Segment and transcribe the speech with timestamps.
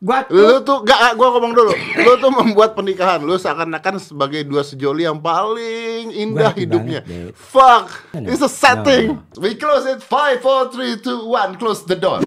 [0.00, 1.72] Gua tuh Lu tuh gak, gua ngomong dulu.
[1.76, 7.04] Lu tuh membuat pernikahan lu seakan-akan sebagai dua sejoli yang paling indah hidupnya.
[7.04, 7.36] banget.
[7.36, 8.32] Fuck, No, no.
[8.32, 9.20] it's a setting.
[9.36, 10.00] We close it.
[10.00, 11.60] Five, four, three, two, one.
[11.60, 12.24] Close the door.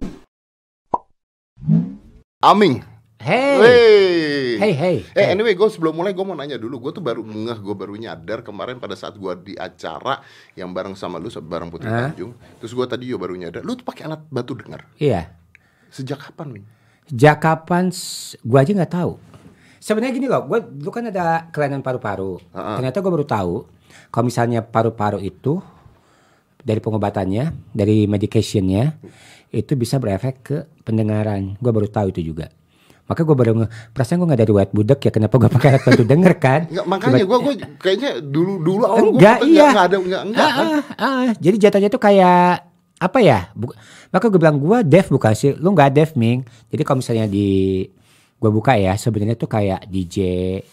[2.46, 2.86] Aming.
[3.17, 3.57] hey.
[3.57, 3.94] Hey.
[4.62, 4.98] Hey, hey.
[5.18, 5.28] Eh hey.
[5.34, 6.78] anyway, gue sebelum mulai gue mau nanya dulu.
[6.78, 10.21] Gue tuh baru ngeh, gue baru nyadar kemarin pada saat gue di acara
[10.54, 12.14] yang bareng sama lu, bareng Putri Hah?
[12.14, 12.38] Tanjung.
[12.62, 14.86] Terus gue tadi juga baru nyadar, lu tuh pakai alat batu dengar.
[15.02, 15.34] Iya.
[15.90, 16.66] Sejak kapan, Ming?
[17.05, 17.91] Sejak kapan
[18.41, 19.13] gua aja nggak tahu.
[19.77, 22.39] Sebenarnya gini loh, gua dulu kan ada kelainan paru-paru.
[22.49, 22.75] Ah, ah.
[22.80, 23.53] Ternyata gua baru tahu
[24.09, 25.59] kalau misalnya paru-paru itu
[26.58, 28.95] dari pengobatannya, dari medicationnya
[29.49, 31.59] itu bisa berefek ke pendengaran.
[31.59, 32.47] Gua baru tahu itu juga.
[33.03, 35.83] Maka gua baru nge, perasaan gua nggak dari wet budek ya kenapa gua pakai alat
[35.83, 36.61] bantu denger kan?
[36.72, 39.67] Nggak, makanya gue gue kayaknya dulu dulu awal gue Enggak, iya.
[39.70, 40.66] nggak ada nggak enggak Ah, kan?
[40.95, 41.31] ah, ah.
[41.35, 42.63] Jadi jatuhnya tuh kayak
[42.95, 43.52] apa ya?
[43.52, 43.75] Bu-
[44.13, 45.58] maka gue bilang gue deaf bukan sih?
[45.58, 46.45] Lu nggak deaf Ming.
[46.70, 47.81] Jadi kalau misalnya di
[48.38, 50.17] gue buka ya sebenarnya tuh kayak DJ,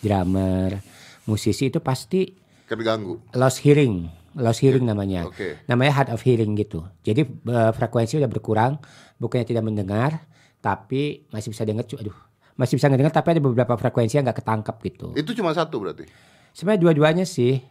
[0.05, 0.77] drummer,
[1.25, 2.29] musisi itu pasti
[2.69, 3.33] Keganggu.
[3.33, 5.25] lost hearing, lost hearing namanya.
[5.25, 5.65] Oke.
[5.65, 6.85] Namanya hard of hearing gitu.
[7.01, 8.77] Jadi eh, frekuensi udah berkurang,
[9.17, 10.21] bukannya tidak mendengar,
[10.61, 11.89] tapi masih bisa dengar.
[11.89, 12.15] Aduh,
[12.61, 15.17] masih bisa ngedengar tapi ada beberapa frekuensi yang nggak ketangkap gitu.
[15.17, 16.05] Itu cuma satu berarti.
[16.53, 17.63] Sebenarnya dua-duanya sih.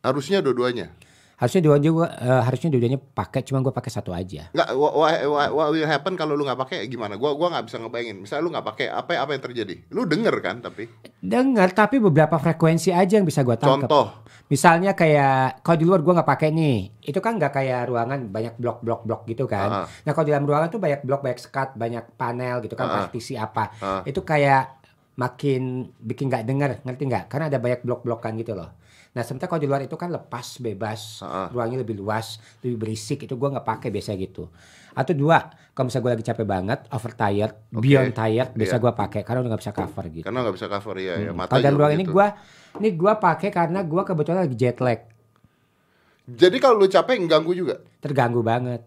[0.00, 0.88] Harusnya dua-duanya.
[1.42, 4.46] Harusnya dua juga eh, harusnya dua-duanya pakai, cuma gue pakai satu aja.
[4.54, 5.14] Nggak, what, what,
[5.50, 7.18] what- will happen kalau lu nggak pakai gimana?
[7.18, 8.22] Gua gua nggak bisa ngebayangin.
[8.22, 9.74] Misalnya lu nggak pakai, apa apa yang terjadi?
[9.90, 10.86] Lu denger kan tapi.
[11.18, 13.90] Dengar tapi beberapa frekuensi aja yang bisa gua tangkap.
[13.90, 14.06] Contoh.
[14.46, 18.54] Misalnya kayak kalau di luar gua nggak pakai nih, itu kan nggak kayak ruangan banyak
[18.62, 19.68] blok-blok-blok gitu kan.
[19.82, 19.86] Ah.
[20.06, 22.94] Nah kalau di dalam ruangan tuh banyak blok, banyak sekat, banyak panel gitu kan, Ah.
[23.02, 23.74] partisi apa.
[23.82, 24.06] Ah.
[24.06, 24.78] Itu kayak
[25.18, 27.24] makin bikin nggak dengar, ngerti nggak?
[27.26, 28.70] Karena ada banyak blok-blokan gitu loh.
[29.12, 31.52] Nah sementara kalau di luar itu kan lepas, bebas, Ah.
[31.52, 33.22] ruangnya lebih luas, lebih berisik.
[33.22, 34.48] Itu gua nggak pakai biasa gitu.
[34.92, 35.36] Atau dua,
[35.70, 37.80] kalau misalnya gua lagi capek banget, overtired, Oke.
[37.80, 38.80] beyond tired, biasa Iya.
[38.80, 40.24] gua pakai karena udah nggak bisa cover gitu.
[40.24, 42.14] Karena nggak bisa cover ya, ya mata Kalau dalam ruang ini begitu.
[42.14, 42.26] gua
[42.74, 45.00] ini gua pakai karena gua kebetulan lagi jet lag,
[46.24, 47.82] Jadi kalau lu capek ganggu juga.
[47.98, 48.80] terganggu banget.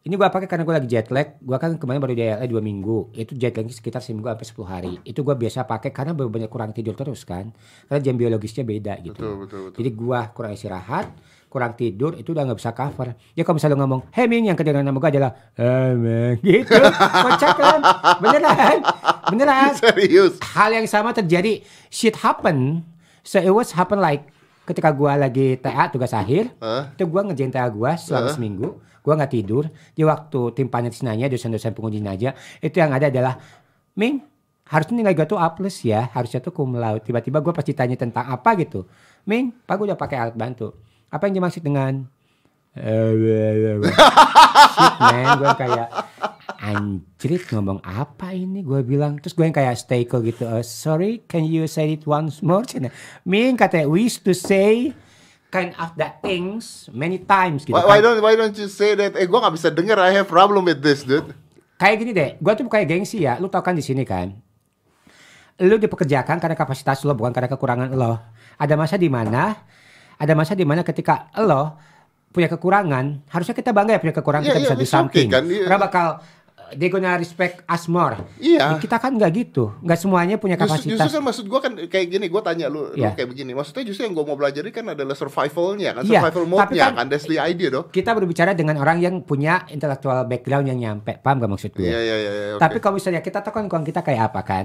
[0.00, 1.36] Ini gua pakai karena gua lagi jet lag.
[1.44, 3.12] Gua kan kemarin baru di LA dua minggu.
[3.12, 4.92] Itu jet lagnya sekitar seminggu sampai 10 hari.
[5.04, 7.52] Itu gua biasa pakai karena banyak kurang tidur terus kan.
[7.84, 9.12] Karena jam biologisnya beda gitu.
[9.12, 9.76] Betul betul betul.
[9.76, 11.12] Jadi gua kurang istirahat,
[11.52, 13.12] kurang tidur itu udah nggak bisa cover.
[13.36, 16.80] Ya kalau misalnya lu ngomong, "Hey Ming," yang kedengaran nama gua adalah "Eh, Ming." gitu.
[17.28, 17.80] Kocak kan?
[18.24, 18.76] Beneran.
[19.28, 19.72] Beneran.
[19.76, 20.40] Serius.
[20.56, 21.60] hal yang sama terjadi
[21.92, 22.82] shit happen
[23.20, 24.32] so it was happen like
[24.64, 26.88] ketika gua lagi TA tugas akhir Hah?
[26.96, 28.34] itu gua ngerjain TA gua selama Hah?
[28.34, 28.68] seminggu
[29.02, 29.68] gua nggak tidur.
[29.92, 33.34] Di waktu tim panitia nanya dosen-dosen penguji aja itu yang ada adalah
[33.98, 34.22] Ming
[34.70, 37.02] harusnya nilai gua tuh A plus ya harusnya tuh cum laude.
[37.02, 38.86] Tiba-tiba gua pasti tanya tentang apa gitu.
[39.26, 40.76] Ming pak gua udah pakai alat bantu.
[41.10, 42.06] Apa yang dimaksud dengan?
[44.78, 45.88] Shit man gue kayak
[46.62, 48.62] anjrit ngomong apa ini?
[48.62, 52.06] Gue bilang terus gue yang kayak stay cool gitu "Uh, sorry can you say it
[52.06, 52.62] once more?
[53.26, 54.94] Ming katanya used to say
[55.50, 57.90] kind of that things many times gitu Why, kan.
[57.90, 59.18] why don't why don't you say that?
[59.18, 59.98] Eh gua nggak bisa denger.
[59.98, 61.34] I have problem with this, dude.
[61.76, 64.36] kayak gini deh gue tuh kayak gengsi ya lu tau kan di sini kan
[65.60, 68.20] lu dipekerjakan karena kapasitas lo bukan karena kekurangan lo
[68.56, 69.56] ada masa di mana
[70.16, 71.80] ada masa di mana ketika lo
[72.30, 75.24] punya kekurangan harusnya kita bangga ya punya kekurangan Iya, kita iya, bisa do it's okay
[75.24, 75.64] kan, iya.
[75.66, 76.06] karena bakal
[76.72, 78.76] they gonna respect us more Iya.
[78.76, 82.06] kita kan nggak gitu nggak semuanya punya Justru, kapasitas justru kan maksud gua kan kayak
[82.08, 83.14] gini, gua tanya lu, lu Iya.
[83.14, 83.52] kayak begini.
[83.52, 87.06] Maksudnya justru yang gua mau pelajari kan adalah survivalnya kan, Iya, survival mode-nya kan- kan,
[87.06, 87.86] that's the idea dong.
[87.88, 91.98] kita berbicara dengan orang yang punya intellectual background yang nyampe paham gak maksud gue Iya
[91.98, 92.30] iya iya.
[92.32, 92.56] iya.
[92.56, 94.64] Tapi kalau misalnya kita tahu kan kita kayak apa kan?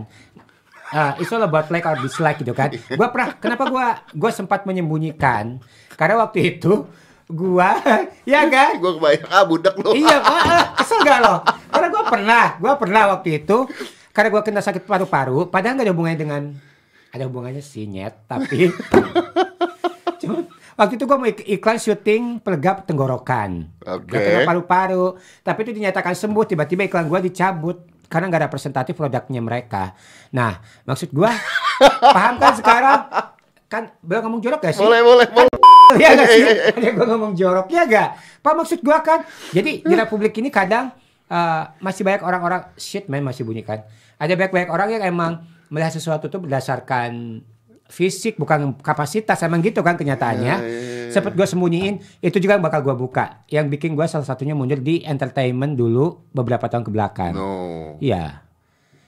[0.87, 2.69] Uh, it's all about like or dislike gitu kan.
[2.91, 5.57] Gua pernah kenapa gua gua sempat menyembunyikan
[5.91, 6.85] karena waktu itu
[7.25, 7.73] gua
[8.29, 8.77] ya kan?
[8.77, 11.41] gua kebayang ah budak iya, ah, ah, kesel gak lo?
[12.05, 13.65] Pernah, gua pernah waktu itu
[14.13, 16.41] karena gua kena sakit paru-paru, padahal gak ada hubungannya dengan
[17.11, 18.69] ada hubungannya sih nyet, tapi
[20.21, 20.47] Cuma,
[20.79, 23.67] waktu itu gua mau ik- iklan syuting pelegap tenggorokan.
[24.07, 29.41] Kena paru-paru, tapi itu dinyatakan sembuh, tiba-tiba iklan gua dicabut karena nggak ada presentatif produknya
[29.41, 29.91] mereka.
[30.31, 31.33] Nah, maksud gua
[31.99, 32.99] paham kan sekarang?
[33.65, 34.85] Kan belum ngomong jorok gak sih?
[34.85, 35.51] Boleh boleh boleh.
[35.97, 36.43] Iya gak sih?
[36.81, 38.09] Ada gue ngomong jorok ya gak?
[38.39, 40.93] Pak maksud gua kan, jadi di Republik ini kadang
[41.29, 43.85] eh, masih banyak orang-orang shit man masih bunyi kan.
[44.21, 47.41] Ada banyak-banyak orang yang emang melihat sesuatu itu berdasarkan
[47.85, 50.55] fisik bukan kapasitas emang gitu kan kenyataannya.
[50.57, 51.11] Iya, iya, iya.
[51.13, 53.45] Sempet gue sembunyiin itu juga bakal gua buka.
[53.49, 57.33] Yang bikin gua salah satunya mundur di entertainment dulu beberapa tahun ke belakang.
[57.37, 57.95] No.
[58.01, 58.41] Iya.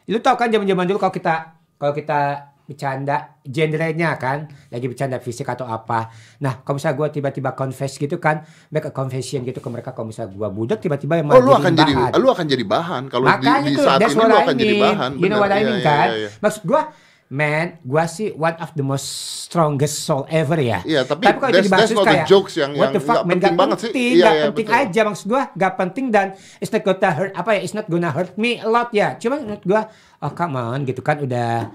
[0.07, 5.47] Lu tau kan zaman-zaman dulu kalau kita kalau kita bercanda genrenya kan lagi bercanda fisik
[5.47, 9.67] atau apa nah kalau misalnya gue tiba-tiba confess gitu kan back a confession gitu ke
[9.67, 12.11] mereka kalau misalnya gue budak tiba-tiba yang Oh, lu akan jadi bahan.
[12.13, 15.11] lu akan jadi bahan kalau di, di saat ini lu I akan jadi bahan.
[15.13, 15.41] you know benar.
[15.41, 16.29] what I Iya, mean iya, kan iya, iya.
[16.37, 16.81] maksud gue
[17.27, 19.07] man gue sih one of the most
[19.41, 22.89] strongest soul ever ya Iya, tapi kalau dibahas that's not the kayak jokes yang- what
[22.89, 23.89] the yang fuck man penting gak banget sih.
[23.89, 24.81] penting Iya, gak iya, penting betul.
[24.81, 26.27] aja maksud gue gak penting dan
[26.57, 29.35] it's not gonna hurt apa ya it's not gonna hurt me a lot ya cuma
[29.37, 29.81] menurut gue
[30.17, 31.67] oh come on gitu kan udah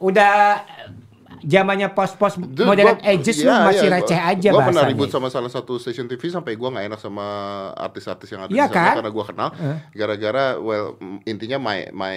[0.00, 0.64] udah
[1.40, 5.08] zamannya pos-pos modern gua- ages lu iya, masih iya, receh gua- aja Gua pernah ribut
[5.08, 7.24] sama salah satu stasiun TV sampai gua nggak enak sama
[7.74, 8.94] artis-artis yang ada Iya di sana kan?
[8.98, 9.48] karena gua kenal.
[9.90, 12.16] Gara-gara well mm, intinya my my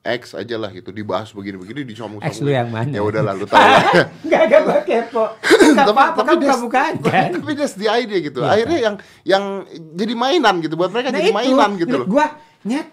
[0.00, 2.88] ex aja lah gitu dibahas begini-begini dicomong Ex lu yang mana?
[2.88, 4.08] Ya udah lah lu tahu lah.
[4.24, 5.24] Gak ada gue kepo
[5.76, 8.40] Gak apa-apa kan that's- bukan kan tapi that's the idea gitu.
[8.40, 8.94] Iya, Akhirnya yang
[9.24, 9.44] yang
[9.92, 12.14] jadi mainan gitu buat mereka Nah jadi itu mainan gitu menurut loh.
[12.14, 12.26] gua
[12.62, 12.88] nyet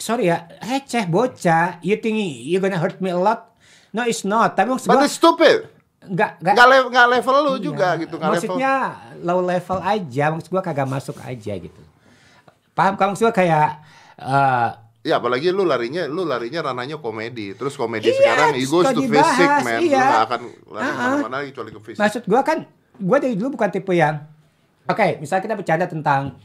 [0.00, 3.52] sorry ya receh bocah you think you gonna hurt me a lot
[3.92, 5.68] no it's not tapi maksud But gua it's stupid.
[6.00, 7.60] nggak nggak Nggak le- nggak level lu Iya.
[7.60, 8.30] juga gitu, level.
[8.32, 8.72] maksudnya
[9.20, 11.80] low level aja maksud gua kagak masuk aja gitu
[12.72, 13.68] paham kamu maksud gua kayak
[14.16, 14.70] eh,
[15.00, 17.56] Ya apalagi lu larinya lu larinya ranahnya komedi.
[17.56, 19.80] Terus komedi Iya, sekarang it goes to fisik, man.
[19.80, 20.04] Lu iya.
[20.04, 20.92] gak akan lari ah.
[20.92, 22.00] ke mana-mana lagi kecuali ke fisik.
[22.04, 22.58] Maksud gua kan
[23.00, 24.20] gua dari dulu bukan tipe yang
[24.84, 26.36] oke, misalnya kita bercanda tentang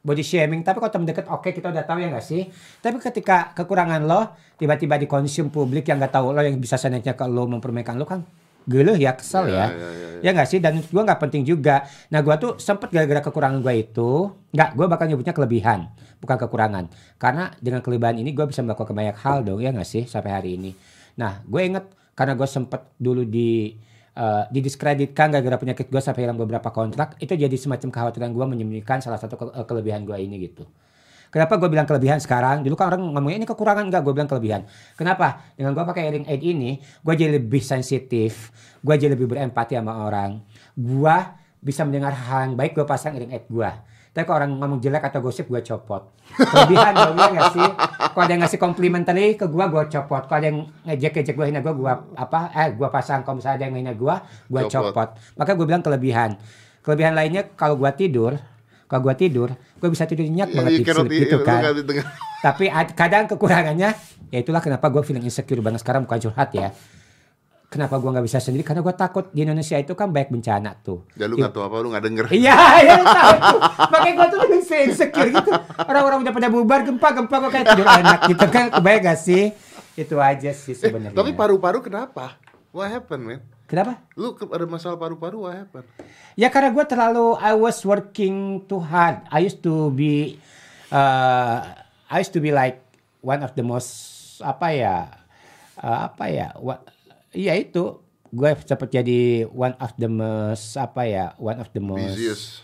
[0.00, 2.48] body shaming, tapi kalau temen deket oke kita udah tahu ya nggak sih?
[2.80, 7.24] Tapi ketika kekurangan lo tiba-tiba dikonsum publik yang nggak tahu lo yang bisa senangnya ke
[7.28, 8.24] lo mempermainkan lo kan
[8.68, 9.66] geluh ya kesel Iya, ya.
[9.72, 10.60] iya, iya, Ya nggak sih?
[10.60, 11.84] Dan gua nggak penting juga.
[12.12, 15.88] Nah gua tuh sempet gara-gara kekurangan gua itu, nggak, gua bakal nyebutnya kelebihan,
[16.20, 16.84] bukan kekurangan.
[17.16, 20.04] Karena dengan kelebihan ini gua bisa melakukan banyak hal dong, ya nggak sih?
[20.04, 20.76] Sampai hari ini.
[21.16, 21.84] Nah, gue inget
[22.16, 23.76] karena gue sempet dulu di
[24.20, 29.00] eh, didiskreditkan gara-gara penyakit gue sampai hilang beberapa kontrak, itu jadi semacam kekhawatiran gue menyembunyikan
[29.00, 30.68] salah satu ke- eh, kelebihan gue ini gitu.
[31.30, 32.66] Kenapa gue bilang kelebihan sekarang?
[32.66, 34.66] Dulu kan orang ngomongnya ini kekurangan enggak, gue bilang kelebihan.
[34.98, 35.46] Kenapa?
[35.54, 38.50] Dengan gue pakai hearing aid ini, gue jadi lebih sensitif,
[38.82, 40.42] gue jadi lebih berempati sama orang.
[40.74, 41.16] Gue
[41.62, 43.70] bisa mendengar hal yang baik, gue pasang hearing aid gue.
[44.10, 46.02] Tapi kalau orang ngomong jelek atau gosip, gue copot.
[46.34, 47.68] Kelebihan dong, ya nggak sih?
[48.10, 50.22] Kalau ada yang ngasih complimentary ke gue, gue copot.
[50.24, 52.40] Kalau ada yang ngejek-ngejek gue, hina gue, gue apa?
[52.52, 53.22] Eh, gue pasang.
[53.22, 54.14] Kalau misalnya ada yang hina gue,
[54.48, 54.90] gue Copot.
[54.90, 55.08] copot.
[55.36, 56.34] Maka gue bilang kelebihan.
[56.80, 58.34] Kelebihan lainnya kalau gue tidur,
[58.84, 61.60] kalau gue tidur, gue bisa tidur nyenyak banget Iya, di cannot- sleep gitu lu kan.
[62.40, 63.90] Tapi ad- kadang kekurangannya,
[64.26, 66.74] ya itulah kenapa gue feeling insecure banget sekarang bukan curhat ya.
[67.70, 68.66] Kenapa gue nggak bisa sendiri?
[68.66, 71.06] Karena gue takut di Indonesia itu kan banyak bencana tuh.
[71.14, 72.24] Ya lu nggak tahu apa, lu nggak denger.
[72.34, 73.34] Iya, iya tahu.
[73.86, 74.58] Makanya gue tuh lebih
[74.90, 75.50] insecure gitu.
[75.78, 78.64] Orang-orang udah pada bubar, gempa-gempa gue kayak tidur enak gitu kan.
[78.74, 79.54] Kebayang gak sih?
[79.94, 81.14] Itu aja sih Eh, sebenarnya.
[81.14, 82.34] tapi paru-paru kenapa?
[82.74, 83.40] What happened, man?
[83.70, 84.02] Kenapa?
[84.18, 85.86] Lu ada masalah paru-paru, what happened?
[86.34, 89.22] Ya karena gue terlalu I was working too hard.
[89.30, 90.42] I used to be
[90.90, 91.70] uh,
[92.10, 92.82] I used to be like
[93.22, 93.94] one of the most
[94.42, 94.96] apa ya
[95.78, 96.82] uh, apa ya wa-
[97.30, 97.98] iya itu
[98.30, 102.62] gue sempat jadi one of the most apa ya one of the most Busiest.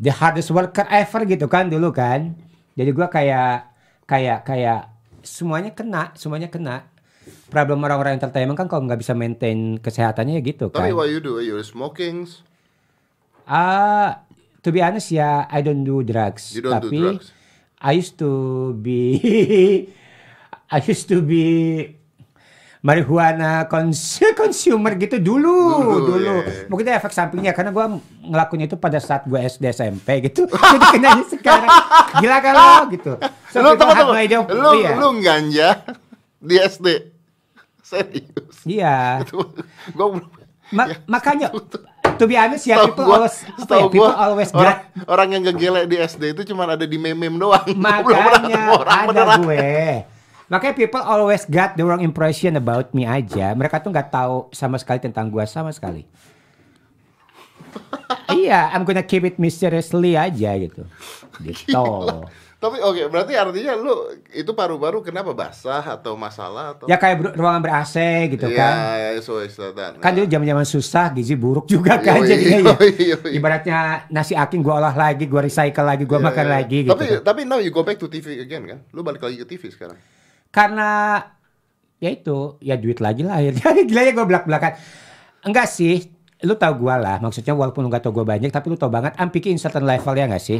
[0.00, 2.32] the hardest worker ever gitu kan dulu kan.
[2.78, 3.74] Jadi gua kayak
[4.06, 4.94] kayak kayak
[5.26, 6.86] semuanya kena, semuanya kena.
[7.50, 10.96] Problem orang-orang entertainment kan kalau nggak bisa maintain kesehatannya ya gitu Tapi kan.
[10.96, 11.42] what you do?
[11.42, 12.24] You smoking?
[13.44, 14.22] Ah,
[14.62, 16.54] to be honest ya, I don't do drugs.
[16.54, 17.26] You don't do tapi drugs.
[17.82, 18.30] I used to
[18.78, 19.00] be
[20.74, 21.44] I used to be
[22.88, 26.34] marijuana cons- consumer gitu dulu, Dulu, dulu.
[26.40, 26.64] iya, iya.
[26.66, 27.92] Mungkin efek sampingnya karena gua
[28.24, 30.48] ngelakuin itu pada saat gua SD SMP gitu.
[30.72, 31.68] Jadi kenanya sekarang.
[32.16, 33.12] Gila kan lo gitu.
[33.52, 34.14] So lu tunggu tunggu.
[34.48, 34.96] Lu iya.
[34.96, 35.84] lu ganja
[36.40, 36.86] di SD.
[37.88, 38.56] Serius.
[38.64, 39.20] Iya.
[39.96, 40.24] gua belum
[40.68, 41.48] Ma- makanya
[42.20, 45.28] to be honest ya people gua, always apa ya, people gua, always orang, got orang
[45.32, 47.64] yang gegele di SD itu cuma ada di meme-meme doang.
[47.64, 49.38] Belum Makanya ketemu orang ada beneran.
[49.40, 49.72] gue.
[50.48, 53.52] Makanya people always got the wrong impression about me aja.
[53.52, 56.08] Mereka tuh nggak tahu sama sekali tentang gue sama sekali.
[58.32, 60.88] iya, I'm gonna keep it mysteriously aja gitu.
[61.44, 61.68] Gitu.
[62.58, 63.94] Tapi oke, berarti artinya lu
[64.34, 67.94] itu paru-paru kenapa basah atau masalah atau Ya kayak ruangan ber AC
[68.34, 68.74] gitu Iya, kan.
[68.98, 69.94] iya, so it's like that.
[70.02, 72.74] Kan dulu zaman-zaman susah, gizi buruk juga kan Yoi, jadinya ya.
[73.14, 73.30] yoi.
[73.38, 73.78] Ibaratnya
[74.10, 76.54] nasi aking gue olah lagi, gue recycle lagi, gue Iya, makan iya.
[76.58, 76.92] lagi gitu.
[76.98, 77.20] Tapi kan.
[77.22, 78.82] tapi now you go back to TV again kan?
[78.90, 79.94] Lu balik lagi ke TV sekarang.
[80.50, 81.20] Karena
[81.98, 83.68] ya itu, ya duit lagi lah akhirnya.
[83.88, 84.72] Gila ya gue belak-belakan.
[85.44, 86.08] Enggak sih,
[86.44, 87.18] lu tau gue lah.
[87.18, 90.14] Maksudnya walaupun lu gak tau gue banyak, tapi lu tau banget I'm picking certain level
[90.14, 90.58] ya gak sih?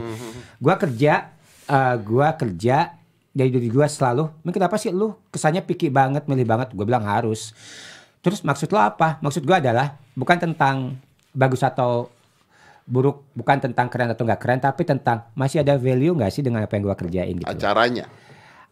[0.59, 1.35] Gue kerja,
[1.67, 2.99] eh gue kerja,
[3.39, 6.75] dari diri gue selalu, "Men, kenapa sih lu kesannya picky banget, milih banget?
[6.75, 7.55] Gue bilang harus.
[8.19, 9.23] Terus maksud lo apa?
[9.23, 10.99] Maksud gue adalah bukan tentang
[11.31, 12.11] bagus atau
[12.89, 16.65] buruk, bukan tentang keren atau nggak keren, tapi tentang masih ada value nggak sih dengan
[16.67, 17.47] apa yang gue kerjain gitu.
[17.47, 18.11] Acaranya.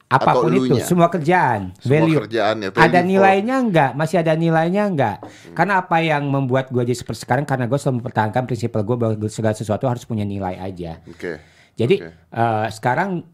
[0.06, 2.18] Apa pun Atau itu, semua kerjaan, Semua value.
[2.22, 3.90] kerjaan ya, ada nilainya enggak?
[3.92, 5.18] Masih ada nilainya enggak?
[5.50, 7.42] Karena apa yang membuat gue jadi seperti sekarang?
[7.42, 11.02] Karena gue selalu mempertahankan prinsip gue bahwa segala sesuatu harus punya nilai aja.
[11.04, 11.42] Oke.
[11.74, 12.10] Jadi Oke.
[12.14, 13.26] eh, sekarang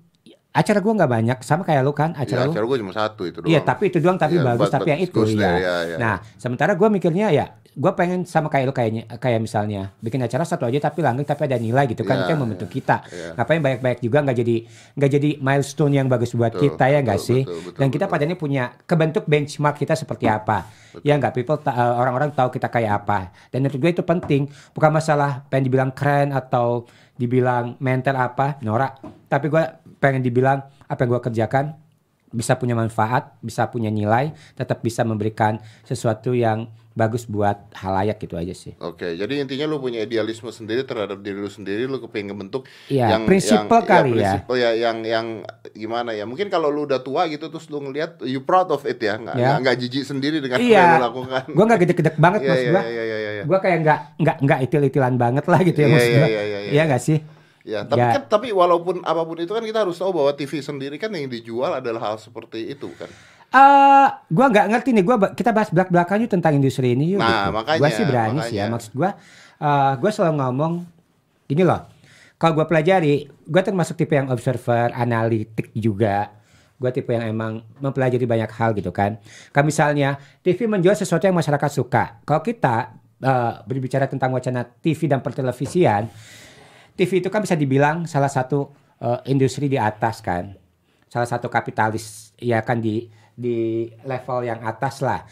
[0.49, 2.13] acara gue nggak banyak, sama kayak lu kan?
[2.13, 3.53] Ya, Acara lu acara gue cuma satu itu doang.
[3.53, 5.53] Iya, tapi itu doang tapi Iya, bagus but- tapi but yang itu ya.
[5.57, 9.97] ya, ya, Nah, sementara gue mikirnya ya, gue pengen sama kayak lu kayaknya kayak misalnya
[9.99, 12.69] bikin acara satu aja tapi langgeng tapi ada nilai gitu kan Iya, itu yang membentuk
[12.69, 12.97] iya, kita.
[13.09, 13.31] iya.
[13.33, 14.57] Ngapain banyak-banyak juga nggak jadi
[14.93, 17.43] nggak jadi milestone yang bagus buat Betul, kita ya nggak betul, sih?
[17.49, 18.13] betul, betul, Dan kita betul.
[18.13, 20.69] padanya punya kebentuk benchmark kita seperti apa.
[21.01, 23.19] Ya nggak people ta- eh, orang-orang tahu kita kayak apa.
[23.49, 26.85] Dan menurut gue itu penting, bukan masalah pengen dibilang keren atau
[27.17, 29.01] dibilang mental apa, norak.
[29.27, 29.63] Tapi gue
[29.97, 31.65] pengen dibilang apa yang gue kerjakan
[32.29, 38.35] bisa punya manfaat, bisa punya nilai, tetap bisa memberikan sesuatu yang bagus buat halayak gitu
[38.35, 38.77] aja sih.
[38.79, 43.17] Oke, jadi intinya lu punya idealisme sendiri terhadap diri lu sendiri, lu kepengen ngebentuk Iya,
[43.19, 44.37] prinsipal kali ya.
[44.39, 45.27] prinsipal ya, yang yang
[45.71, 46.23] gimana ya?
[46.23, 49.35] Mungkin kalau lu udah tua gitu terus lu ngelihat you proud of it ya, nggak
[49.35, 49.57] Ya.
[49.59, 51.43] nggak jijik sendiri dengan apa yang Iya, lu lakukan.
[51.49, 52.83] gue nggak gede-gede banget Iya, maksud iya, gue.
[52.85, 53.43] iya, iya, iya.
[53.43, 56.59] Gue kayak nggak nggak nggak itil-itilan banget lah gitu ya Iya, maksud iya, iya, iya,
[56.61, 56.71] iya.
[56.71, 57.19] Iya nggak sih?
[57.63, 58.11] Ya, tapi Ya.
[58.13, 61.27] kan tapi walaupun apa pun itu kan kita harus tahu bahwa TV sendiri kan yang
[61.27, 63.07] dijual adalah hal seperti itu kan.
[63.53, 65.05] Eh, gua nggak ngerti nih.
[65.05, 67.21] Gua kita bahas belak belakannya tentang industri ini yuk.
[67.21, 67.51] Nah, gitu.
[67.53, 68.65] makanya, Gua sih berani sih ya.
[68.65, 68.73] makanya.
[68.73, 69.11] Maksud gua,
[69.61, 70.73] eh, gua selalu ngomong
[71.45, 71.81] gini loh.
[72.41, 76.33] Kalau gua pelajari, gua termasuk tipe yang observer, analitik juga.
[76.81, 79.21] Gua tipe yang emang mempelajari banyak hal gitu kan.
[79.53, 82.25] Kalau misalnya TV menjual sesuatu yang masyarakat suka.
[82.25, 86.09] Kalau kita eh, berbicara tentang wacana TV dan pertelevisian,
[86.97, 90.57] TV itu kan bisa dibilang salah satu eh, industri di atas kan.
[91.13, 95.25] Salah satu kapitalis ya kan di di level yang atas lah.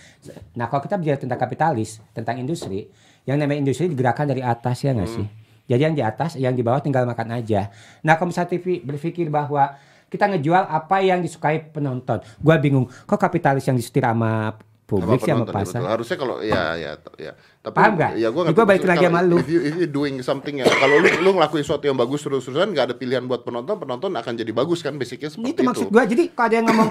[0.57, 2.89] Nah, kalau kita bicara tentang kapitalis, tentang industri,
[3.29, 5.27] yang namanya industri digerakkan dari atas ya nggak sih?
[5.71, 7.71] Jadi yang di atas, yang di bawah tinggal makan aja.
[8.03, 9.79] Nah, kalau misalnya TV berpikir bahwa
[10.11, 12.19] kita ngejual apa yang disukai penonton.
[12.43, 14.59] Gua bingung, kok kapitalis yang disetir sama
[14.91, 15.79] publik Sama sih sama penonton, ya, pasar?
[15.79, 15.93] betul.
[15.95, 17.33] Harusnya kalau ya ya ya.
[17.63, 18.13] Tapi Paham nggak?
[18.19, 19.39] Ya gua gua balik lagi sama lu.
[19.39, 22.75] If you, if you doing something ya kalau lu lu ngelakuin sesuatu yang bagus terus-terusan
[22.75, 26.03] nggak ada pilihan buat penonton, penonton akan jadi bagus kan basicnya seperti itu maksud gua
[26.03, 26.91] jadi kalau ada yang ngomong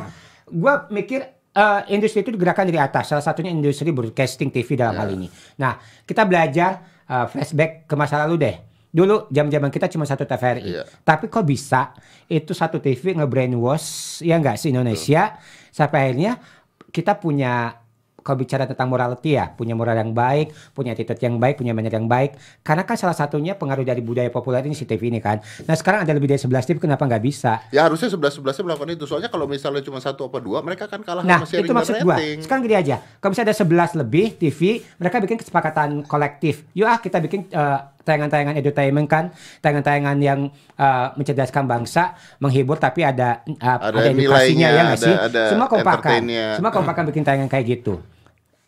[0.51, 3.10] gua mikir eh, industri itu digerakkan dari atas.
[3.10, 5.00] Salah satunya industri broadcasting TV dalam Ya.
[5.00, 5.27] hal ini.
[5.56, 6.72] Nah kita belajar
[7.03, 8.56] eh, flashback ke masa lalu deh.
[8.89, 10.84] Dulu jam-jaman kita cuma satu TVRI Iya.
[11.01, 11.94] tapi kok bisa?
[12.25, 13.88] Itu satu TV nge-brainwash
[14.20, 15.38] ya nggak sih Indonesia?
[15.70, 16.41] Sampai akhirnya
[16.89, 17.77] kita punya
[18.20, 21.92] kalau bicara tentang morality ya, punya moral yang baik, punya attitude yang baik, punya manner
[21.92, 22.36] yang baik.
[22.62, 25.40] Karena kan salah satunya pengaruh dari budaya populer ini si TV ini kan.
[25.64, 27.64] Nah sekarang ada lebih dari 11 TV, kenapa nggak bisa?
[27.70, 29.06] Ya harusnya sebelas sebelasnya melakukan itu.
[29.06, 31.96] Soalnya kalau misalnya cuma satu apa dua, mereka kan kalah Nah, sama sharing itu maksud
[32.02, 32.16] gua.
[32.18, 32.38] rating.
[32.44, 32.96] Sekarang gini aja.
[33.20, 34.60] Kalau misalnya ada 11 lebih TV,
[34.98, 36.64] mereka bikin kesepakatan kolektif.
[36.74, 40.39] Yuk ah kita bikin eh, tayangan-tayangan entertainment kan, tayangan-tayangan yang
[40.75, 45.15] eh, mencerdaskan bangsa, menghibur tapi ada eh, ada, Ada edukasinya ya nggak sih?
[45.15, 46.22] ada Semua kompakan.
[46.58, 48.00] Semua kompakan bikin tayangan kayak gitu.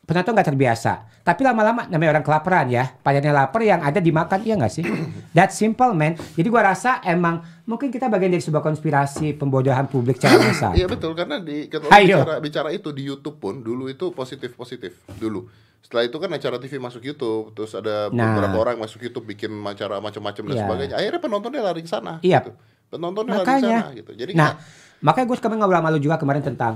[0.02, 1.08] Penonton nggak terbiasa.
[1.22, 2.90] Tapi lama-lama namanya orang kelaparan ya.
[3.00, 4.84] Padahal lapar yang ada dimakan iya nggak sih?
[5.38, 6.18] That simple man.
[6.18, 10.74] Jadi gua rasa emang mungkin kita bagian dari sebuah konspirasi pembodohan publik secara massal.
[10.80, 15.46] Iya betul karena di bicara bicara itu di YouTube pun dulu itu positif positif dulu.
[15.82, 18.32] Setelah itu kan acara TV masuk YouTube, terus ada Nah.
[18.32, 20.64] beberapa orang masuk YouTube bikin acara macam-macam dan Iya.
[20.64, 20.96] sebagainya.
[20.96, 22.22] Akhirnya penontonnya lari ke sana.
[22.22, 22.40] Iya.
[22.42, 22.52] gitu.
[22.88, 24.12] Penontonnya lari ke makanya sana gitu.
[24.14, 24.52] Jadi nah
[25.00, 26.74] makanya gue kemarin ngobrol sama lu juga kemarin tentang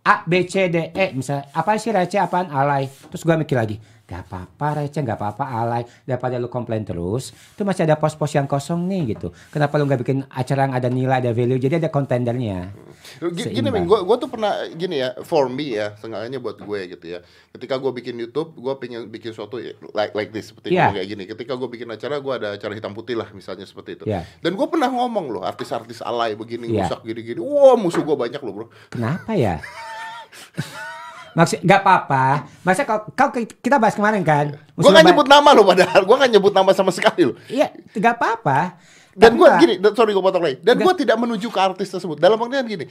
[0.00, 3.76] A B C D E misalnya apa sih receh apaan alay terus gue mikir lagi
[4.06, 8.46] gak apa-apa receh gak apa-apa alay daripada lu komplain terus itu masih ada pos-pos yang
[8.46, 11.90] kosong nih gitu kenapa lu nggak bikin acara yang ada nilai ada value jadi ada
[11.90, 12.70] kontendernya
[13.22, 17.22] Gini men, gue tuh pernah gini ya, for me ya, sengaja buat gue gitu ya.
[17.54, 21.08] Ketika gue bikin YouTube, gue pengen bikin suatu ya, like like this seperti ngomong kayak
[21.14, 21.22] gini.
[21.30, 24.04] Ketika gue bikin acara, gue ada acara hitam putih lah misalnya seperti itu.
[24.10, 24.26] Iya.
[24.42, 26.90] Dan gue pernah ngomong loh, artis-artis alay begini, Iya.
[26.90, 27.38] rusak gini-gini.
[27.38, 28.66] Wah musuh gue banyak loh bro.
[28.90, 29.62] kenapa ya
[31.36, 32.48] Maksud gak apa-apa.
[32.64, 34.56] Masa kalau kalau kita bahas kemarin kan.
[34.72, 37.36] Gue musuh gak ba- nyebut nama loh padahal, gue gak nyebut nama sama sekali loh.
[37.46, 38.80] Iya, gak apa-apa.
[39.12, 40.60] Dan gue gua- gini, sorry gue potong lagi.
[40.60, 40.84] Dan Nggak.
[40.86, 42.16] gue tidak menuju ke artis tersebut.
[42.16, 42.84] Dalam pengertian gini,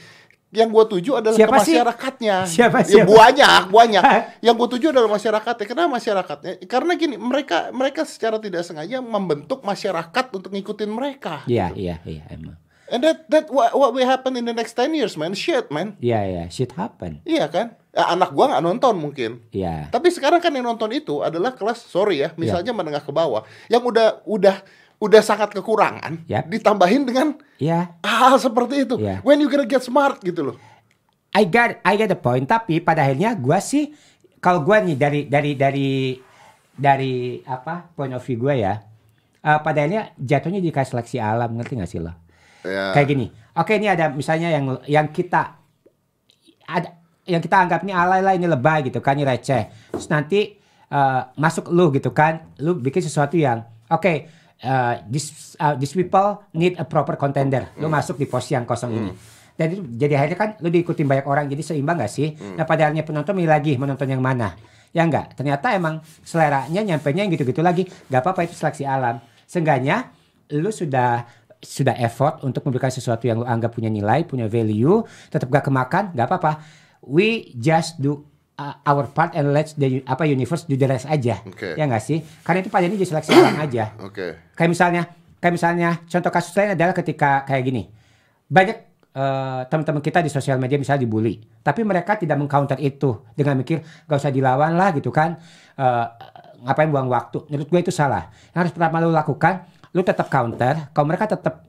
[0.49, 1.73] yang gue tuju adalah Siapa ke sih?
[1.77, 2.35] masyarakatnya.
[2.45, 3.09] Siapa, Ya, siapa?
[3.13, 4.03] banyak, banyak.
[4.41, 5.65] yang gue tuju adalah masyarakatnya.
[5.65, 6.51] Kenapa masyarakatnya?
[6.65, 11.45] Karena gini, mereka mereka secara tidak sengaja membentuk masyarakat untuk ngikutin mereka.
[11.45, 12.57] Iya, iya, iya emang.
[12.85, 15.33] And that that what, what will happen in the next 10 years, man.
[15.33, 15.97] Shit, man.
[15.97, 17.17] Iya, iya, shit happen.
[17.25, 17.73] Iya kan?
[17.89, 19.31] Ya, anak gua nggak nonton mungkin.
[19.49, 19.89] Iya.
[19.89, 23.81] Tapi sekarang kan yang nonton itu adalah kelas sorry ya, misalnya menengah ke bawah yang
[23.81, 24.61] udah udah
[24.95, 26.45] udah sangat kekurangan, Yap.
[26.47, 27.97] ditambahin dengan Iya.
[28.05, 28.95] hal seperti itu.
[29.01, 29.25] Iya.
[29.25, 30.57] When you gonna get smart gitu loh.
[31.35, 33.91] I got I get the point tapi pada akhirnya gua sih
[34.39, 35.91] kalau gua nih dari dari dari
[36.71, 38.73] dari apa point of view gua ya
[39.39, 42.15] eh, pada akhirnya jatuhnya di kayak seleksi alam ngerti gak sih lo
[42.65, 42.97] Ya.
[42.97, 45.55] kayak gini Oke ini ada misalnya yang yang kita
[46.67, 49.95] ada yang kita anggap ini alay lah ini lebay gitu kan ini receh.
[49.95, 50.59] Terus nanti
[50.91, 54.13] eh, masuk lu gitu kan, lu bikin sesuatu yang oke
[54.59, 57.71] eh, this uh, these people need a proper contender.
[57.79, 59.11] Lu masuk di posisi yang kosong ini.
[59.55, 62.35] Dan itu jadi akhirnya kan lu diikutin banyak orang jadi seimbang gak sih?
[62.59, 64.51] Nah pada akhirnya penonton milih lagi menonton yang mana?
[64.91, 65.31] Ya enggak.
[65.39, 67.87] Ternyata emang seleranya nyampe nya yang gitu-gitu lagi.
[68.11, 69.23] Gak apa-apa itu seleksi alam.
[69.47, 70.11] Seenggaknya
[70.51, 71.23] lu sudah
[71.65, 75.01] sudah effort untuk memberikan sesuatu yang lu anggap punya nilai, punya value,
[75.33, 76.61] tetap gak kemakan, gak apa-apa.
[77.01, 78.25] We just do
[78.59, 81.43] uh, our part and let's the apa universe do the rest aja.
[81.45, 81.75] Oke.
[81.75, 82.23] Ya enggak sih?
[82.41, 83.93] Karena itu pada ini jadi seleksi alam aja.
[84.07, 84.53] Oke.
[84.55, 85.01] Kayak misalnya,
[85.39, 87.83] kayak misalnya contoh kasus lain adalah ketika kayak gini.
[88.45, 88.77] Banyak
[89.15, 93.81] eh, teman-teman kita di sosial media misalnya dibully, tapi mereka tidak mengcounter itu dengan mikir
[94.05, 95.37] gak usah dilawan lah gitu kan.
[95.75, 96.05] Eh,
[96.65, 97.45] ngapain buang waktu?
[97.51, 98.31] Menurut gue itu salah.
[98.55, 100.91] Yang harus pertama lu lakukan, lu tetap counter.
[100.91, 101.63] Kalau mereka tetap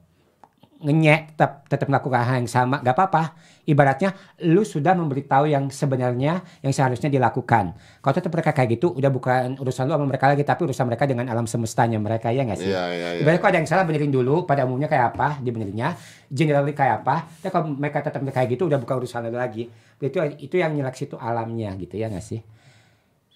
[0.77, 3.33] ngenyek, tetap tetap melakukan hal yang sama, gak apa-apa.
[3.65, 4.13] Ibaratnya
[4.45, 7.73] lu sudah memberitahu yang sebenarnya yang seharusnya dilakukan.
[7.99, 11.09] Kalau tetap mereka kayak gitu, udah bukan urusan lu sama mereka lagi, tapi urusan mereka
[11.09, 12.69] dengan alam semestanya mereka ya nggak sih?
[12.69, 13.21] Iya, iya, iya.
[13.25, 15.97] Ibaratnya kalau ada yang salah benerin dulu, pada umumnya kayak apa, dibenerinnya,
[16.29, 17.25] generally kayak apa.
[17.41, 19.65] Tapi kalau mereka tetap kayak gitu, udah bukan urusan lu lagi.
[19.97, 22.39] Itu itu yang nyeleksi itu alamnya gitu ya nggak sih?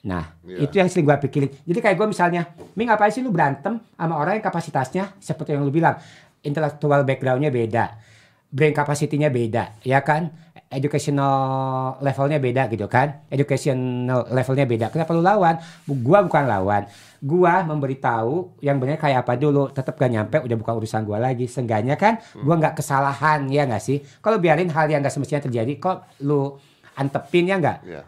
[0.01, 0.65] Nah, Iya.
[0.65, 1.49] itu yang sering gue pikirin.
[1.61, 2.41] Jadi kayak gue misalnya,
[2.73, 6.01] Mi ngapain sih lu berantem sama orang yang kapasitasnya seperti yang lu bilang,
[6.41, 8.01] intellectual backgroundnya beda,
[8.49, 10.33] brain capacity-nya beda, ya kan?
[10.71, 13.27] Educational levelnya beda gitu kan?
[13.27, 14.85] Educational levelnya beda.
[14.87, 15.59] Kenapa lu lawan?
[15.85, 16.87] Gua bukan lawan.
[17.19, 19.67] Gua memberitahu yang benar kayak apa dulu.
[19.69, 21.45] Tetap gak nyampe, udah bukan urusan gua lagi.
[21.45, 23.99] Seenggaknya kan, gua nggak kesalahan ya nggak sih?
[24.23, 26.55] Kalau biarin hal yang nggak semestinya terjadi, kok lu
[26.95, 27.77] antepin ya nggak?
[27.85, 28.01] Iya.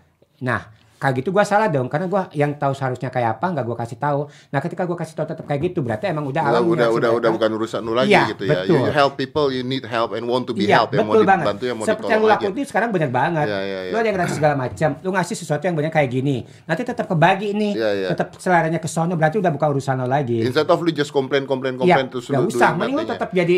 [0.43, 0.62] Nah,
[1.03, 4.00] kayak gitu gua salah dong karena gua yang tahu seharusnya kayak apa nggak gua kasih
[4.00, 4.31] tahu.
[4.48, 6.95] Nah, ketika gua kasih tahu tetap kayak gitu berarti emang udah Udah, alam udah, ngasih
[6.95, 8.63] udah, udah bukan urusan lu lagi Iya, gitu ya.
[8.63, 8.79] You, betul.
[8.79, 10.95] you help people, you need help and want to be Iya, helped.
[10.95, 11.43] Yang mau banget.
[11.43, 13.48] dibantu, yang mau Seperti yang lu lakuin itu sekarang bener banget.
[13.51, 13.91] Iya, iya, iya.
[13.91, 14.89] Lu ada yang gratis segala macam.
[15.03, 16.38] Lu ngasih sesuatu yang bener kayak gini.
[16.63, 17.72] Nanti tetap kebagi nih.
[17.75, 18.07] Iya, iya.
[18.15, 20.39] Tetap seleranya ke sono berarti udah bukan urusan lo lagi.
[20.39, 22.69] Instead of lu just complain, complain, Iya, complain terus nggak lu usah.
[22.74, 23.10] Mending lu ya.
[23.17, 23.55] tetap jadi,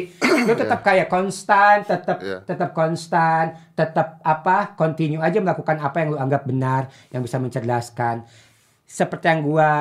[0.48, 2.38] lu tetap kayak konstan, tetap Iya.
[2.42, 3.44] tetap konstan,
[3.76, 8.26] tetap apa, continue aja melakukan apa yang lu anggap benar, yang bisa mencerdaskan.
[8.86, 9.72] Seperti yang gua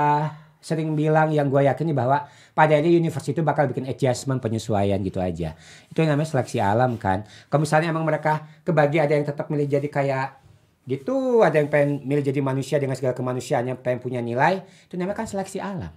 [0.65, 2.25] sering bilang, yang gua yakini bahwa
[2.57, 5.59] pada ini universe itu bakal bikin adjustment, penyesuaian gitu aja.
[5.91, 7.27] Itu yang namanya seleksi alam kan.
[7.51, 10.29] Kalau misalnya emang mereka kebagi ada yang tetap milih jadi kayak
[10.87, 15.25] gitu, ada yang pengen milih jadi manusia dengan segala kemanusiaannya, pengen punya nilai, itu namanya
[15.25, 15.93] kan seleksi alam.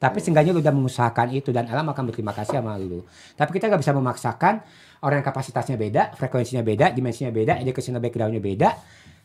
[0.00, 3.04] Tapi seenggaknya lu udah mengusahakan itu dan alam akan berterima kasih sama lu.
[3.36, 4.64] Tapi kita nggak bisa memaksakan
[5.04, 8.70] orang yang kapasitasnya beda, frekuensinya beda, dimensinya beda, educational backgroundnya beda.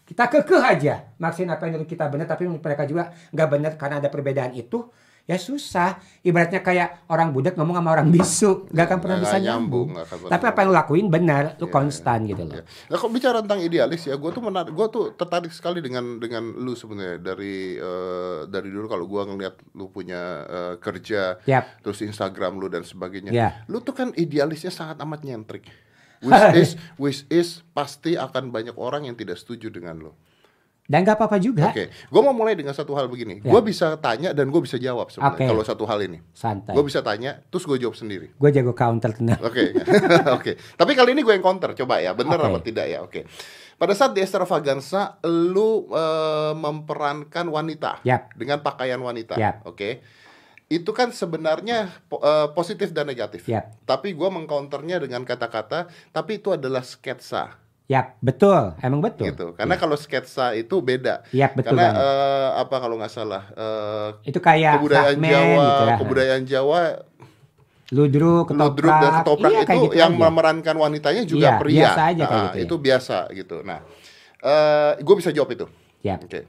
[0.06, 3.72] Kita kekeh aja maksain apa yang menurut kita benar, tapi menurut mereka juga nggak benar
[3.74, 4.86] karena ada perbedaan itu.
[5.26, 5.98] Ya susah.
[6.22, 10.30] Ibaratnya kayak orang budak ngomong sama orang bisu, nggak akan pernah Nggak bisa nyambung, nyambung.
[10.30, 12.62] Tapi apa yang lu lakuin benar, lu Iya, konstan gitu loh.
[12.62, 12.64] Ya.
[12.94, 16.54] Nah, kalau bicara tentang idealis ya, gue tuh menarik, gue tuh tertarik sekali dengan dengan
[16.54, 21.82] lu sebenarnya dari eh, dari dulu kalau gue ngeliat lu punya eh, kerja, Yap.
[21.82, 23.66] terus Instagram lu dan sebagainya, Ya.
[23.66, 25.66] lu tuh kan idealisnya sangat amat nyentrik.
[26.26, 30.12] Which is, which is pasti akan banyak orang yang tidak setuju dengan lu.
[30.86, 31.74] Dan nggak apa-apa juga.
[31.74, 33.42] Oke, gue mau mulai dengan satu hal begini.
[33.42, 33.50] Ya.
[33.50, 35.46] Gue bisa tanya dan gue bisa jawab sebenarnya Oke.
[35.50, 36.22] kalau satu hal ini.
[36.30, 36.78] Santai.
[36.78, 38.38] Gue bisa tanya, terus gue jawab sendiri.
[38.38, 39.42] Gue jago counter tenang.
[39.42, 39.74] Oke,
[40.38, 40.52] oke.
[40.78, 42.48] Tapi kali ini gue yang counter, coba ya, bener Oke.
[42.54, 43.02] apa tidak ya?
[43.02, 43.26] Oke.
[43.82, 48.38] Pada saat di extravaganza, lu eh, memperankan wanita Yap.
[48.38, 49.66] dengan pakaian wanita, Yap.
[49.66, 49.90] oke?
[50.68, 53.46] Itu kan sebenarnya po- eh, positif dan negatif.
[53.46, 53.70] Yap.
[53.84, 58.74] Tapi gue mengcounternya dengan kata-kata, tapi itu adalah sketsa, Yap, betul.
[58.80, 59.30] Emang betul.
[59.30, 59.54] gitu.
[59.54, 61.22] Karena kalau sketsa itu beda.
[61.30, 62.02] Yap, betul Karena banget.
[62.02, 65.96] eh, apa kalau nggak salah eh, Itu kayak kebudayaan Jawa, gitu ya.
[65.96, 66.82] kebudayaan Jawa
[67.88, 68.66] Ludruk, ketoprak.
[68.74, 70.22] ludruk dan ketoprak Iya, kayak itu gitu yang aja.
[70.26, 71.78] memerankan wanitanya juga Iya, pria.
[71.78, 72.64] biasa aja kayak Nah, gitu ya.
[72.66, 73.56] Itu biasa gitu.
[73.62, 73.80] Nah,
[74.42, 75.66] eh gue bisa jawab itu.
[76.02, 76.20] Yap.
[76.26, 76.42] Oke.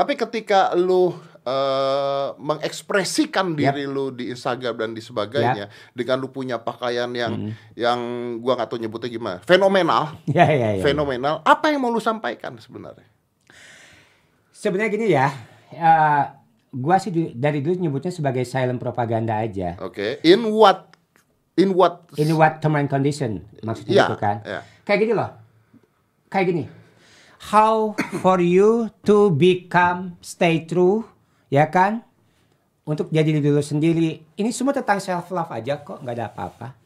[0.00, 6.56] Tapi ketika lu eh, mengekspresikan diri lu di Instagram dan di sebagainya dengan lu punya
[6.56, 7.52] pakaian yang Hmm.
[7.74, 7.98] yang
[8.38, 10.82] gua nggak tahu nyebutnya gimana, fenomenal, Ya, ya, ya.
[10.82, 11.40] fenomenal.
[11.42, 13.04] Apa yang mau lu sampaikan sebenarnya?
[14.50, 15.32] Sebenarnya gini ya,
[15.70, 16.22] eh,
[16.70, 19.80] gua sih dari dulu nyebutnya sebagai silent propaganda aja.
[19.80, 20.92] Oke, in what
[21.56, 24.36] in what In what term and condition maksudnya Iya, gitu kan?
[24.44, 24.60] iya.
[24.84, 25.30] Kayak gini loh,
[26.28, 26.64] kayak gini.
[27.40, 31.08] How for you to become stay true,
[31.48, 32.04] ya kan?
[32.84, 34.20] Untuk jadi diri dulu sendiri.
[34.36, 36.76] Ini semua tentang self love aja kok, nggak ada apa-apa.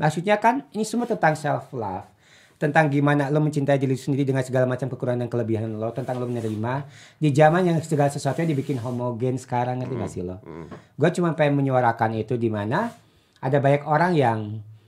[0.00, 2.08] Maksudnya kan ini semua tentang self love.
[2.56, 5.92] Tentang gimana lo mencintai diri sendiri dengan segala macam kekurangan dan kelebihan lo.
[5.92, 6.88] Tentang lo menerima.
[7.20, 10.40] Di zaman yang segala sesuatunya dibikin homogen sekarang ngerti gak sih lo?
[10.96, 12.96] Gue cuma pengen menyuarakan itu di mana
[13.44, 14.38] ada banyak orang yang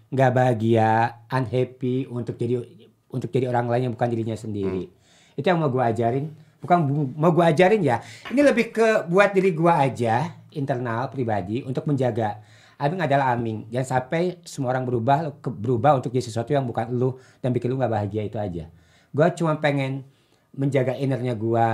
[0.09, 2.65] nggak bahagia, unhappy untuk jadi
[3.09, 4.89] untuk jadi orang lain yang bukan dirinya sendiri.
[5.35, 6.29] Itu yang mau gue ajarin.
[6.59, 8.03] Bukan bu- mau gue ajarin ya.
[8.29, 12.43] Ini lebih ke buat diri gue aja, internal, pribadi, untuk menjaga.
[12.79, 13.67] Abing adalah Aming.
[13.75, 17.79] Jangan sampai semua orang berubah berubah untuk jadi sesuatu yang bukan lu dan bikin lu
[17.79, 18.71] nggak bahagia itu aja.
[19.11, 20.07] Gue cuma pengen
[20.55, 21.69] menjaga innernya gue,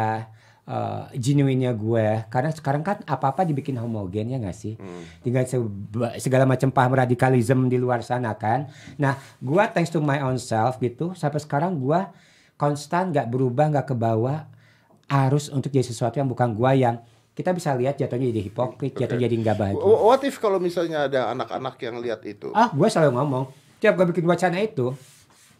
[0.64, 2.07] uh, genuinenya gue.
[2.27, 4.74] Karena sekarang kan apa-apa dibikin homogen ya nggak sih?
[5.18, 8.68] Dengan seba- segala macam paham radikalisme di luar sana kan.
[8.96, 11.12] Nah, gue thanks to my own self gitu.
[11.12, 12.00] Sampai sekarang gue
[12.55, 14.46] konstan nggak berubah nggak ke bawah
[15.07, 16.96] arus untuk jadi sesuatu yang bukan gue yang
[17.31, 19.83] kita bisa lihat jatuhnya jadi hipokrit, jatuhnya jadi nggak bahagia.
[19.83, 22.48] Wh- What if kalau misalnya ada anak-anak yang lihat itu?
[22.53, 23.44] Ah, gue selalu ngomong,
[23.79, 24.94] tiap gue bikin wacana itu,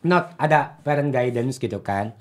[0.01, 2.15] not ada parent guidance gitu kan,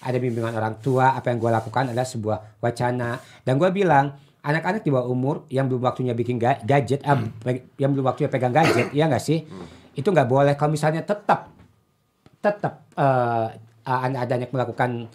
[0.00, 4.80] ada bimbingan orang tua, apa yang gue lakukan adalah sebuah wacana, dan gue bilang anak-anak
[4.80, 8.54] di bawah umur yang belum waktunya bikin ga- gadget, ah, pe- yang belum waktunya pegang
[8.54, 9.42] gadget, ya nggak sih?
[9.92, 10.54] Itu nggak boleh.
[10.54, 11.50] Kalau misalnya tetap
[12.38, 13.46] tetap eh
[13.86, 15.06] ada adanya melakukan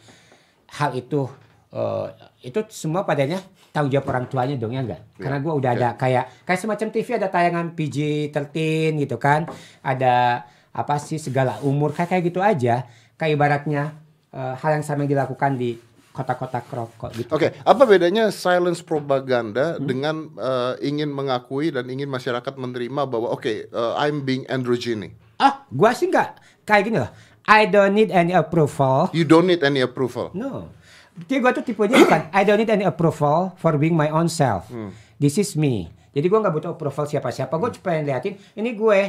[0.71, 1.27] hal itu
[1.71, 2.07] eh,
[2.43, 3.39] itu semua padanya
[3.71, 7.07] tanggung jawab orang tuanya dong ya enggak karena gua udah ada kayak kayak semacam TV
[7.15, 9.47] ada tayangan PG-13 gitu kan?
[9.79, 12.83] Ada apa sih segala umur kayak kayak gitu aja.
[13.15, 13.95] Kayak ibaratnya
[14.31, 15.75] eh, hal yang sama yang dilakukan di
[16.11, 19.85] kota-kota kerokok gitu Oke, apa bedanya silence propaganda Hmm.
[19.85, 25.15] dengan eh, ingin mengakui dan ingin masyarakat menerima bahwa oke, eh, I'm being androgyny.
[25.37, 29.59] ah gua sih nggak kayak gini loh I don't need any approval You don't need
[29.61, 30.29] any approval.
[30.31, 30.69] No.
[31.11, 34.69] Jadi gue tuh tipenya bukan I don't need any approval for being my own self.
[35.17, 35.89] This is me.
[36.11, 37.51] Jadi gue nggak butuh approval siapa-siapa.
[37.51, 38.99] Gue cuma pengen liatin ini gue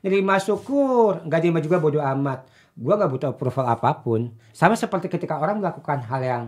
[0.00, 2.44] nerima syukur, nggak nerima juga bodoh amat.
[2.76, 4.30] Gue nggak butuh approval apa pun.
[4.52, 6.42] Sama seperti ketika orang melakukan hal yang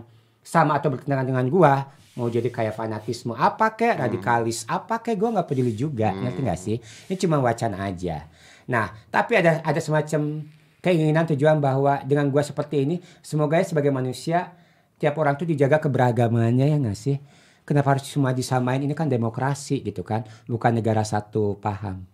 [0.45, 1.73] sama atau bertentangan dengan gue,
[2.15, 6.59] mau jadi kayak fanatisme apa kek, radikalis apa kek, gue nggak peduli juga, ngerti nggak
[6.59, 6.77] sih?
[7.09, 8.29] Ini cuma wacana aja.
[8.69, 10.45] Nah, tapi ada ada semacam
[10.79, 14.55] keinginan tujuan bahwa dengan gua seperti ini semoga ya sebagai manusia
[14.99, 17.19] tiap orang tuh dijaga keberagamannya ya nggak sih
[17.67, 22.07] kenapa harus semua disamain ini kan demokrasi gitu kan bukan negara satu paham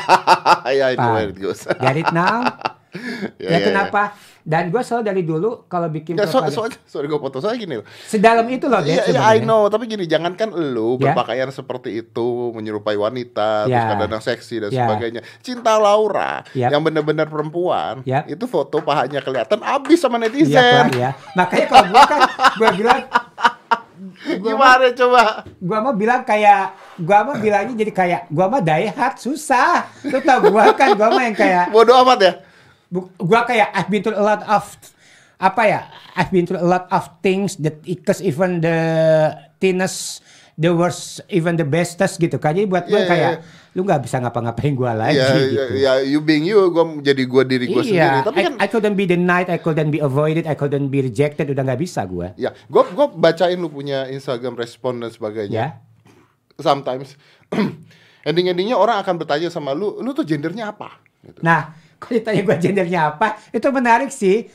[0.76, 1.16] ya, I know Paham.
[1.16, 1.64] where it goes.
[1.68, 2.48] get it now
[3.38, 3.66] Ya, ya, ya, ya.
[3.66, 4.02] kenapa
[4.42, 7.76] dan gua selalu dari dulu kalau bikin Ya, so, so, sorry gue potong saya gini
[7.76, 7.84] loh.
[8.08, 11.12] sedalam itu loh Iya, iya, I know, tapi gini, jangankan lu Ya.
[11.12, 13.92] berpakaian seperti itu, menyerupai wanita, terus Ya.
[13.92, 14.88] kadang-kadang seksi dan Ya.
[14.88, 15.20] sebagainya.
[15.38, 16.72] Cinta Laura, Ya.
[16.72, 18.24] yang benar-benar perempuan, Ya.
[18.24, 20.88] itu foto pahanya kelihatan abis sama netizen.
[20.88, 21.10] Pak, ya.
[21.36, 22.20] Makanya kalau gua kan
[22.56, 23.00] gua bilang
[24.40, 25.22] gua mah, Gimana coba?
[25.60, 26.62] gua mah bilang kayak
[26.96, 29.84] gua mah bilangnya jadi kayak gua mah hard susah.
[30.08, 32.32] Lu tau gua kan gua mah yang kayak Bodoh amat ya?
[32.90, 34.64] Gua kayak I've been through a lot of
[35.38, 35.80] apa ya
[36.18, 38.78] I've been through a lot of things that because even the
[39.62, 40.18] thinnest
[40.58, 43.76] the worst even the bestest gitu kan jadi buat gua iya, kayak iya.
[43.78, 47.22] lu nggak bisa ngapa-ngapain gua lagi Ya, gitu ya, ya, you being you, gue jadi
[47.22, 48.02] gue diri gue sendiri.
[48.02, 50.98] iya Tapi I, kan, I couldn't be denied I couldn't be avoided I couldn't be
[50.98, 55.54] rejected udah nggak bisa gua ya, gue gue bacain lu punya Instagram respon dan sebagainya.
[55.54, 55.68] ya
[56.58, 57.14] Sometimes
[58.28, 60.98] ending-endingnya orang akan bertanya sama lu, lu tuh gendernya apa?
[61.22, 61.38] Gitu.
[61.46, 64.46] Nah, kalau ditanya gue gendernya apa, itu menarik sih.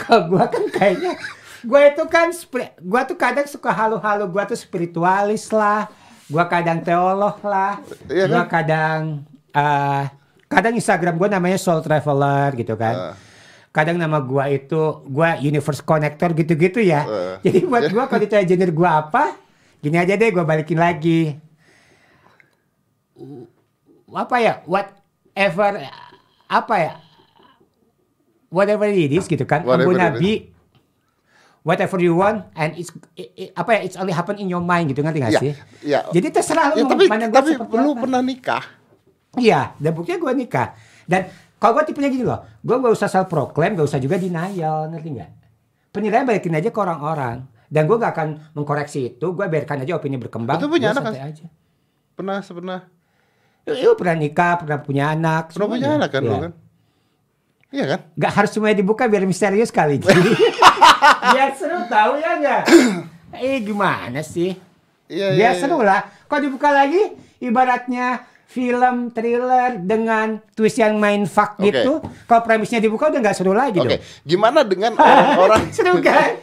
[0.00, 1.12] Kalau gue kan kayaknya,
[1.60, 2.32] gue itu kan,
[2.80, 5.92] gue tuh kadang suka halu-halu, gue tuh spiritualis lah,
[6.26, 8.48] gue kadang teolog lah, Iya gue kan?
[8.48, 9.00] kadang,
[9.52, 10.04] eh,
[10.48, 13.12] kadang Instagram gue namanya Soul Traveler gitu kan.
[13.72, 17.04] Kadang nama gue itu, gue Universe Connector gitu-gitu ya.
[17.04, 17.36] Ah.
[17.44, 19.36] Jadi buat gue kalau ditanya gender gue apa,
[19.84, 21.36] gini aja deh gue balikin lagi.
[24.12, 25.80] apa ya whatever
[26.52, 26.92] apa ya?
[28.46, 29.64] Whatever it is gitu kan?
[29.64, 30.32] Whatever it nabi.
[31.62, 33.86] whatever you want and it's i- i- apa ya?
[33.86, 35.52] It's only happen in your mind gitu ngerti gak Ya, sih?
[35.80, 36.00] ya.
[36.10, 38.00] jadi terserah Ya, lu tapi gua tapi seperti lu apa.
[38.02, 38.64] pernah nikah?
[39.34, 40.74] iya dan buktinya gue nikah.
[41.04, 44.90] Dan kalau gue tipenya gini loh gue gak usah self proclaim gak usah juga denial
[44.90, 45.30] ngerti nggak?
[45.88, 47.46] Penilaian balikin aja ke orang-orang.
[47.64, 51.30] Dan gue gak akan mengkoreksi itu gue biarkan aja opini berkembang Itu punya anak kan?
[51.30, 51.46] aja.
[52.12, 52.80] Pernah pernah
[53.62, 55.54] Lu pernah nikah, pernah punya anak.
[55.54, 56.30] pernah punya anak kan Iya.
[56.30, 56.52] lu kan?
[57.72, 58.00] Iya kan?
[58.18, 59.96] Gak harus semuanya dibuka biar misterius kali.
[61.32, 62.62] biar seru tahu ya nggak?
[63.46, 64.52] eh gimana sih?
[65.08, 65.38] Iya iya.
[65.38, 65.60] Biar iya.
[65.62, 66.04] seru lah.
[66.26, 67.00] Kalau dibuka lagi,
[67.38, 71.72] ibaratnya film thriller dengan twist yang main fuck Oke.
[71.72, 72.04] gitu.
[72.28, 74.02] Kalau premisnya dibuka udah nggak seru lagi Oke, dong.
[74.28, 76.36] gimana dengan orang-orang seru kan?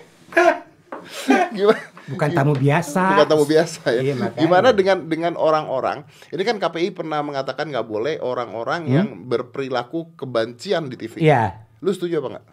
[1.57, 1.81] Gimana?
[2.09, 3.03] Bukan tamu biasa.
[3.13, 4.01] Bukan tamu biasa ya.
[4.01, 4.41] Iya, makanya.
[4.41, 6.05] Gimana dengan dengan orang-orang?
[6.33, 11.21] Ini kan KPI pernah mengatakan nggak boleh orang-orang yang berperilaku kebencian di TV.
[11.21, 11.25] Hmm?
[11.29, 11.43] Iya.
[11.85, 12.45] Lu setuju apa nggak?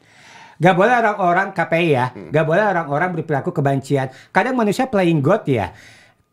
[0.57, 2.33] Gak boleh orang-orang KPI ya, Hmm.
[2.33, 4.09] gak boleh orang-orang berperilaku kebencian.
[4.33, 5.77] Kadang manusia playing God ya.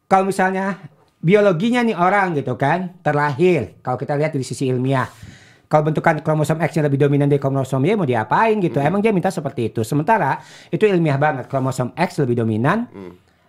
[0.07, 0.79] Kalau misalnya
[1.19, 5.07] biologinya nih orang gitu kan terlahir kalau kita lihat dari sisi ilmiah
[5.73, 8.77] kalau bentukan kromosom X-nya lebih dominan dari kromosom Y mau diapain gitu?
[8.77, 9.81] Emang dia minta seperti itu.
[9.81, 10.37] Sementara
[10.69, 11.49] itu ilmiah banget.
[11.49, 12.85] Kromosom X lebih dominan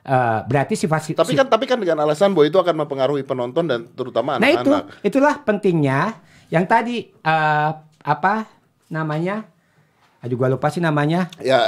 [0.01, 3.85] eh, berarti sifat Tapi kan tapi kan dengan alasan bahwa itu akan mempengaruhi penonton dan
[3.93, 5.05] terutama Nah itu, anak-anak.
[5.05, 6.01] itulah pentingnya.
[6.49, 8.35] Yang tadi eh, apa
[8.89, 9.45] namanya?
[10.25, 11.29] Aduh gua lupa sih namanya.
[11.45, 11.61] Ya,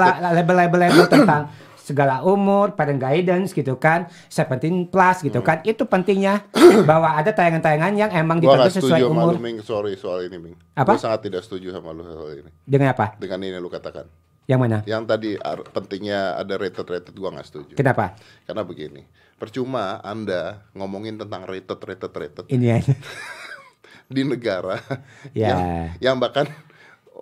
[0.00, 1.42] la- label-label label tentang
[1.84, 5.60] segala umur, parent guidance gitu kan, 17 plus gitu kan.
[5.68, 6.48] Itu pentingnya
[6.88, 9.36] bahwa ada tayangan-tayangan yang emang Gua gak sesuai umur.
[9.36, 9.60] lu, Ming.
[9.60, 10.56] Sorry soal ini, Ming.
[10.72, 10.96] Apa?
[10.96, 12.50] Gua sangat tidak setuju sama lu soal ini.
[12.64, 13.12] Dengan apa?
[13.20, 14.08] Dengan ini lu katakan.
[14.44, 14.78] Yang mana?
[14.84, 15.30] Yang tadi
[15.72, 17.72] pentingnya ada rated-rated gua nggak setuju.
[17.76, 18.16] Kenapa?
[18.44, 19.04] Karena begini,
[19.36, 22.78] percuma Anda ngomongin tentang rated rated rated Ini ya.
[24.14, 24.84] di negara
[25.32, 25.48] Ya.
[25.48, 25.60] yang
[25.96, 26.44] yang bahkan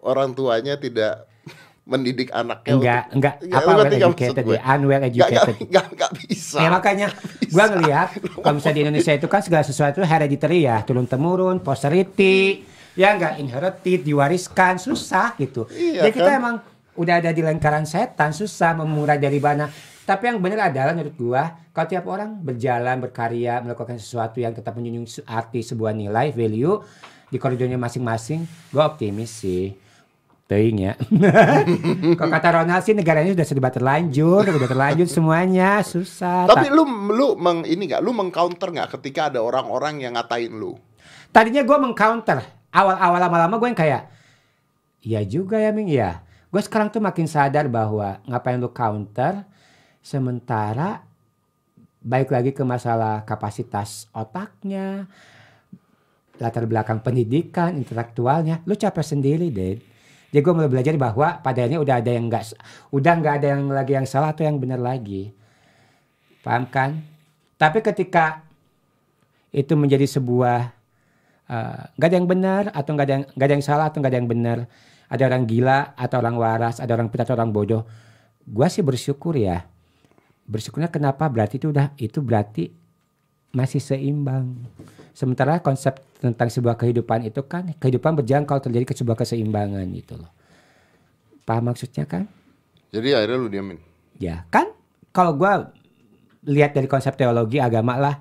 [0.03, 1.31] orang tuanya tidak
[1.85, 4.55] mendidik anaknya Enggak, untuk- enggak Ya, apa well educated gue?
[4.55, 5.55] ya, unwell educated.
[5.66, 6.57] nggak nggak bisa.
[6.57, 7.07] Ya makanya
[7.49, 8.09] gua ngelihat
[8.42, 12.62] kalau misalnya di Indonesia itu kan segala sesuatu hereditary ya, turun temurun, posterity,
[12.95, 15.66] ya enggak inherited, diwariskan, susah gitu.
[15.68, 16.38] Iya, Jadi kita kan?
[16.38, 16.55] emang
[16.95, 19.66] udah ada di lingkaran setan, susah memulai dari mana.
[20.03, 24.75] Tapi yang benar adalah menurut gua, kalau tiap orang berjalan, berkarya, melakukan sesuatu yang tetap
[24.75, 26.79] menjunjung arti sebuah nilai, value
[27.25, 29.75] di koridornya masing-masing, gua optimis sih.
[30.50, 30.92] Teuing ya.
[32.18, 36.44] Kalau kata Ronald sih negaranya sudah serba terlanjur, udah terlanjur semuanya, susah.
[36.50, 40.76] Tapi lu lu meng, ini nggak, lu mengcounter nggak ketika ada orang-orang yang ngatain lu?
[41.33, 42.44] tadinya gue mengcounter.
[42.72, 44.02] Awal-awal lama-lama gue yang kayak
[45.02, 45.88] iya juga ya Ming.
[45.90, 49.48] Ya gue sekarang tuh makin sadar bahwa ngapain lu counter
[50.05, 51.05] sementara
[52.05, 55.09] baik lagi ke masalah kapasitas otaknya
[56.37, 58.61] latar belakang pendidikan intelektualnya.
[58.68, 59.91] Lu capek sendiri deh
[60.33, 62.57] jadi gue mulai belajar bahwa padanya udah ada yang enggak
[62.88, 65.29] udah nggak ada yang lagi yang salah atau yang benar lagi.
[66.40, 67.05] Paham kan?
[67.61, 68.40] Tapi ketika
[69.53, 70.73] itu menjadi sebuah
[71.53, 74.12] eh, nggak ada yang benar atau nggak ada yang nggak ada yang salah atau nggak
[74.16, 74.59] ada yang benar
[75.12, 77.85] ada orang gila atau orang waras ada orang pintar atau orang bodoh
[78.49, 79.68] gua sih bersyukur ya.
[80.49, 81.29] Bersyukurnya kenapa?
[81.29, 82.73] Berarti itu udah itu berarti
[83.53, 84.64] masih seimbang.
[85.12, 90.14] Sementara konsep tentang sebuah kehidupan itu kan kehidupan berjalan kalau terjadi ke sebuah keseimbangan gitu
[90.22, 90.30] loh
[91.42, 92.30] paham maksudnya kan
[92.92, 93.80] Jadi akhirnya lu diamin.
[94.20, 94.70] Ya kan
[95.16, 95.72] kalau gua
[96.44, 98.20] lihat dari konsep teologi agama lah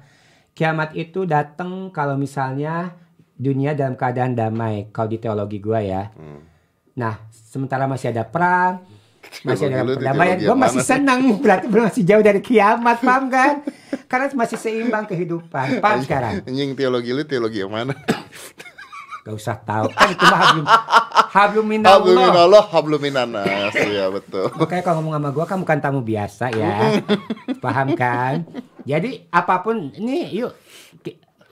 [0.56, 2.96] kiamat itu datang kalau misalnya
[3.36, 6.08] dunia dalam keadaan damai kalau di teologi gua ya.
[6.96, 8.82] Nah sementara masih ada perang
[9.48, 13.54] masih ada perdamaian teologi gue masih senang berarti belum masih jauh dari kiamat paham kan
[14.12, 17.96] karena masih seimbang kehidupan paham sekarang Anjing teologi lu teologi yang mana?
[19.22, 20.66] gak usah tahu kan itu mah hablum
[21.32, 23.74] hablum minallah Habluminallah, habluminanas.
[23.78, 24.50] Iya betul.
[24.58, 27.06] Makanya kalau ngomong sama gua kan bukan tamu biasa ya.
[27.62, 28.50] Paham kan?
[28.82, 30.58] Jadi apa pun ini yuk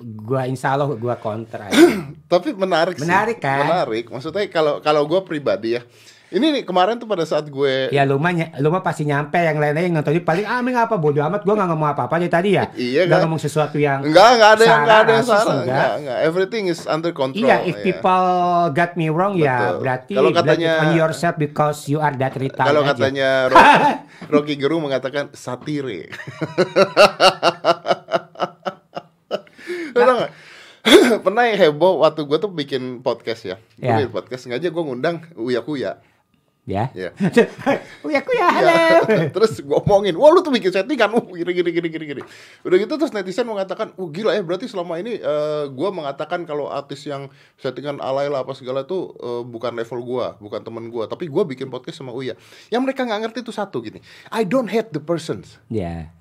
[0.01, 1.77] gua insya Allah gua counter aja.
[2.31, 3.05] Tapi menarik sih.
[3.05, 3.69] Menarik, kan?
[3.69, 4.05] Menarik.
[4.09, 5.85] Maksudnya kalau kalau gue pribadi ya.
[6.29, 9.33] Ini nih kemarin tuh pada saat gue Ya lu mah ny- lu mah pasti nyampe
[9.35, 12.29] yang lainnya yang nonton paling ah Ming apa bodoh amat gua nggak ngomong apa-apa dari
[12.29, 12.69] tadi ya.
[12.71, 13.25] Iya, kan?
[13.25, 15.55] ngomong sesuatu yang Enggak, enggak ada yang enggak ada yang salah.
[15.65, 15.89] enggak.
[15.97, 16.17] Enggak.
[16.21, 17.41] Everything is under control.
[17.41, 17.83] Iya, if ya.
[17.83, 18.29] people
[18.71, 19.81] got me wrong ya Betul.
[19.81, 22.93] berarti Kalau katanya- on yourself because you are that retard Kalau aja.
[22.93, 23.73] katanya Rocky,
[24.29, 26.13] Rocky Gerung mengatakan satire.
[29.91, 30.29] Nggak?
[31.25, 33.55] Pernah yang heboh waktu gue tuh bikin podcast ya.
[33.75, 33.97] Gue Ya.
[33.97, 35.99] bikin podcast sengaja gue ngundang Uya Kuya.
[36.69, 36.93] Ya.
[36.93, 37.09] Ya.
[38.05, 38.69] Uya kuya halo.
[39.09, 39.25] Ya.
[39.35, 42.21] terus gue omongin, wah lu tuh bikin settingan, uh gini gini gini gini gini.
[42.61, 46.69] Udah gitu terus netizen mengatakan, uh gila ya berarti selama ini eh, gua mengatakan kalau
[46.69, 47.27] artis yang
[47.57, 51.41] settingan alay lah apa segala tuh eh, bukan level gua, bukan temen gua, tapi gua
[51.43, 52.37] bikin podcast sama Uya.
[52.69, 53.97] Yang mereka nggak ngerti itu satu gini,
[54.29, 56.13] I don't hate the persons, Ya.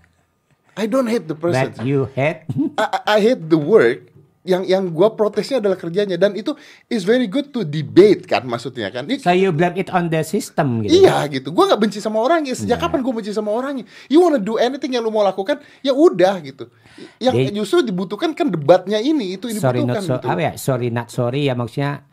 [0.78, 2.46] I don't hate the persons, But you hate
[2.78, 4.17] I- I hate the work.
[4.48, 6.56] Yang yang gua protesnya adalah kerjanya dan itu
[6.88, 9.04] is very good to debate kan maksudnya kan.
[9.04, 11.04] Ini So you blame it on the system gitu.
[11.04, 12.56] Iya gitu, gue nggak benci sama orangnya.
[12.56, 13.84] Sejak kapan gue benci sama orangnya?
[14.08, 16.72] You wanna do anything yang lu mau lakukan, ya udah gitu.
[17.20, 20.26] Yang They- justru dibutuhkan kan debatnya ini, itu yang sorry dibutuhkan not so, gitu.
[20.32, 20.52] apa ya?
[20.56, 22.08] Sorry not sorry ya maksudnya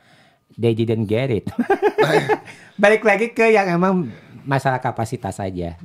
[0.59, 1.47] they didn't get it.
[2.83, 4.11] Balik lagi ke yang emang
[4.43, 5.79] masalah kapasitas aja.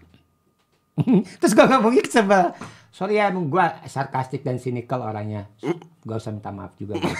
[1.41, 2.53] Terus gue ngomongnya sebel.
[2.91, 5.47] Sorry ya emang gue sarkastik dan cynical orangnya.
[6.03, 6.99] Gak usah minta maaf juga.
[6.99, 7.15] gue.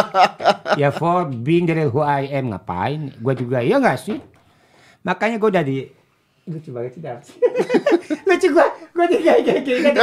[0.80, 3.12] ya for being the real who I am ngapain?
[3.20, 4.16] Gue juga iya gak sih?
[5.04, 5.84] Makanya gue udah di
[6.44, 7.20] lucu banget sih Dam.
[8.28, 9.94] lucu gue gue di kayak kayak kayak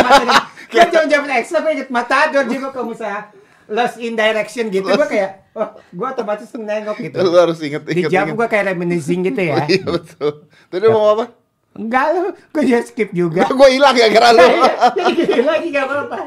[0.74, 3.30] gue jangan jawab ekstra gue inget matador juga kalau misalnya
[3.70, 8.04] lost in direction gitu gue kayak oh gue otomatis nengok gitu Lu harus inget di
[8.04, 8.10] inget.
[8.10, 10.50] jam gue kayak reminiscing gitu ya Iya betul.
[10.70, 11.26] Tadi mau apa?
[11.72, 13.48] Enggak lu, gue juga skip juga.
[13.48, 14.44] gue hilang ya kira lu.
[14.44, 16.18] Jadi gini lagi gak apa-apa.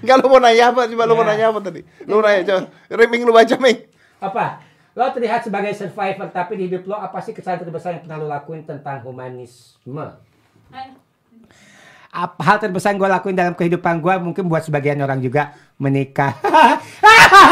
[0.00, 0.80] Enggak lu mau nanya apa?
[0.88, 1.30] Coba lu mau Ya.
[1.30, 1.80] nanya apa tadi?
[2.08, 2.60] Lu nanya coba.
[2.88, 3.78] Reming lu baca, Ming.
[4.18, 4.44] Apa?
[4.90, 8.26] Lo terlihat sebagai survivor, tapi di hidup lo apa sih kesalahan terbesar yang pernah lo
[8.26, 10.06] lakuin tentang humanisme?
[12.10, 16.34] Apa hal terbesar yang gue lakuin dalam kehidupan gue mungkin buat sebagian orang juga menikah.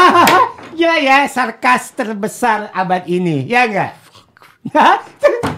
[0.75, 3.91] ya ya, sarkas terbesar abad ini, ya enggak?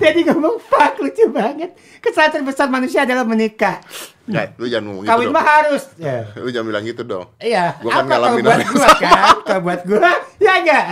[0.02, 1.78] Jadi ngomong fuck lucu banget.
[2.02, 3.78] Kesalahan terbesar manusia adalah menikah.
[4.26, 5.36] Enggak, lu jangan ngomong gitu Kawin dong.
[5.38, 5.84] mah harus.
[5.96, 6.18] Ya.
[6.34, 7.26] Lu jangan bilang gitu dong.
[7.38, 9.36] Iya, Gua kan ngalamin buat gua kan?
[9.46, 10.12] Kalau buat gua,
[10.46, 10.86] ya enggak.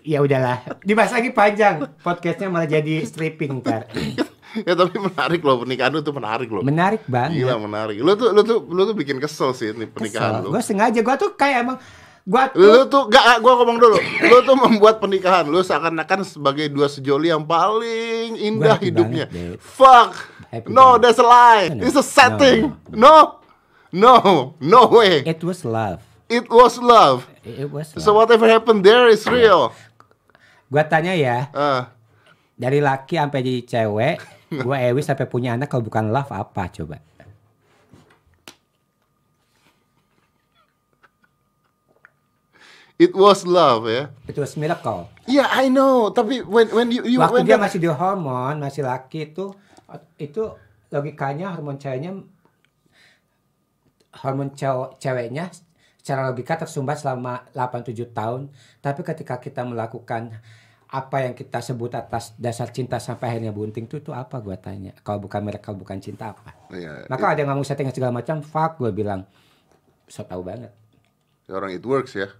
[0.00, 1.84] Ya udahlah, dibahas lagi panjang.
[2.00, 3.84] Podcastnya malah jadi stripping ntar.
[4.66, 6.64] ya tapi menarik loh pernikahan lu tuh menarik loh.
[6.64, 7.44] Menarik banget.
[7.44, 8.00] Gila menarik.
[8.00, 10.56] Lu tuh lu tuh lu tuh bikin kesel sih nih pernikahan lu.
[10.56, 11.76] Gue sengaja, gue tuh kayak emang
[12.26, 13.98] gua Lu tuh tuh gak, gua ngomong dulu.
[14.00, 19.26] Lu tuh membuat pernikahan lu seakan-akan sebagai dua sejoli yang paling indah happy hidupnya.
[19.28, 19.58] banget.
[19.58, 20.10] Fuck.
[20.50, 21.00] Happy no, banget.
[21.02, 21.66] that's a lie.
[21.70, 21.82] No, no.
[21.86, 22.60] It's a setting.
[22.90, 23.40] No.
[23.90, 24.14] No.
[24.58, 25.26] No way.
[25.26, 26.02] it was love.
[26.30, 27.26] It was love.
[27.42, 28.02] It was love.
[28.04, 29.74] So whatever happened there is real.
[30.70, 31.90] Gua tanya ya, Ah,
[32.54, 34.16] dari laki sampai jadi cewek,
[34.62, 37.02] gua Ewis sampai punya anak kalau bukan love apa coba?
[43.00, 44.12] It was love ya.
[44.28, 45.08] It was miracle.
[45.24, 46.12] Yeah, I know.
[46.12, 49.56] Tapi when when you you Waktu when dia that- masih di hormon, masih laki itu
[50.20, 50.42] itu
[50.92, 52.20] logikanya hormon ceweknya
[54.20, 55.48] hormon cewek ceweknya
[56.00, 58.52] secara logika tersumbat selama 87 tahun.
[58.84, 60.36] Tapi ketika kita melakukan
[60.90, 64.90] apa yang kita sebut atas dasar cinta sampai akhirnya bunting itu tuh apa gua tanya.
[65.06, 66.50] Kalau bukan miracle bukan cinta apa?
[66.74, 69.22] Iya, Maka ada yang ngomong setting segala macam, fuck gue bilang.
[70.10, 70.74] So tau banget.
[71.50, 72.30] orang it works ya.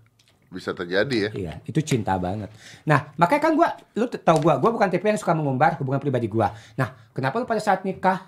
[0.51, 1.31] Bisa terjadi ya.
[1.31, 2.51] Iya, itu cinta banget.
[2.83, 6.03] Nah, makanya kan gua, lu t- tahu gua, gua bukan tipe yang suka mengumbar hubungan
[6.03, 6.51] pribadi gua.
[6.75, 8.27] Nah, kenapa lu pada saat nikah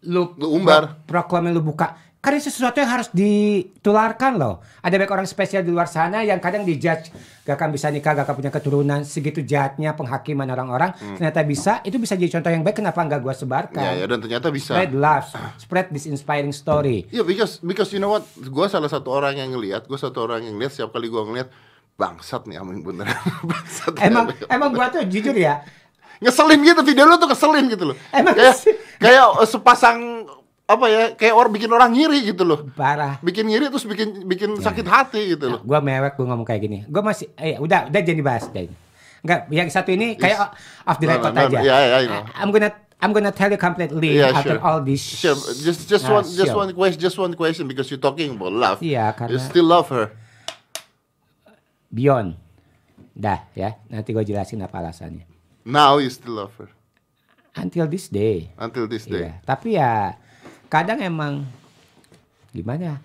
[0.00, 1.04] lu, Lu umbar.
[1.04, 1.92] pro- proklamen lu buka?
[2.20, 4.60] Karena itu sesuatu yang harus ditularkan loh.
[4.84, 7.08] Ada banyak orang spesial di luar sana yang kadang dijudge
[7.48, 10.92] gak akan bisa nikah, gak akan punya keturunan, segitu jahatnya penghakiman orang-orang.
[11.16, 12.84] Ternyata bisa, itu bisa jadi contoh yang baik.
[12.84, 13.80] Kenapa nggak gua sebarkan?
[13.80, 13.96] Hmm.
[13.96, 14.76] Ya, ya dan ternyata bisa.
[14.76, 17.08] Spread love, spread this inspiring story.
[17.08, 18.28] Iya, because because you know what?
[18.52, 21.48] Gua salah satu orang yang ngelihat, gua satu orang yang ngelihat setiap kali gua ngelihat
[21.96, 23.16] bangsat nih amin beneran.
[23.48, 23.96] bangsat.
[23.96, 25.64] Emang emang gua tuh jujur ya,
[26.20, 27.96] ngeselin gitu video lu tuh keselin gitu loh.
[28.12, 28.76] Emang kayak sih?
[29.00, 30.28] kayak eh, sepasang
[30.70, 31.02] apa ya?
[31.12, 32.62] Kayak orang bikin orang ngiri gitu loh.
[32.72, 33.18] parah.
[33.18, 34.62] Bikin ngiri terus bikin bikin Ya.
[34.62, 35.60] sakit hati gitu loh.
[35.60, 36.78] Gua mewek gua ngomong kayak gini.
[36.86, 38.70] Gua masih eh udah udah jadi dibahas deh.
[39.20, 41.58] Enggak, yang satu ini kayak off the record no, no, aja.
[41.60, 42.22] yeah, yeah, I know.
[42.32, 44.64] I'm gonna I'm gonna tell you completely Yeah, after sure.
[44.64, 45.00] all this.
[45.00, 46.56] Sure, just just Nah, one just sure.
[46.56, 48.78] one question, just one question because you're talking about love.
[48.80, 50.12] Iya, You karena still love her.
[51.88, 52.38] beyond.
[53.12, 55.26] Dah ya, nanti gue jelasin apa alasannya.
[55.60, 56.72] Now you still love her
[57.52, 58.48] Until this day.
[58.56, 59.28] until this day.
[59.28, 60.16] Iya, tapi ya
[60.70, 61.44] kadang emang
[62.54, 62.94] gimana?
[62.94, 62.96] ya,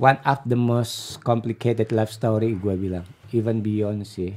[0.00, 4.34] One of the most complicated love story gue bilang, even beyond sih.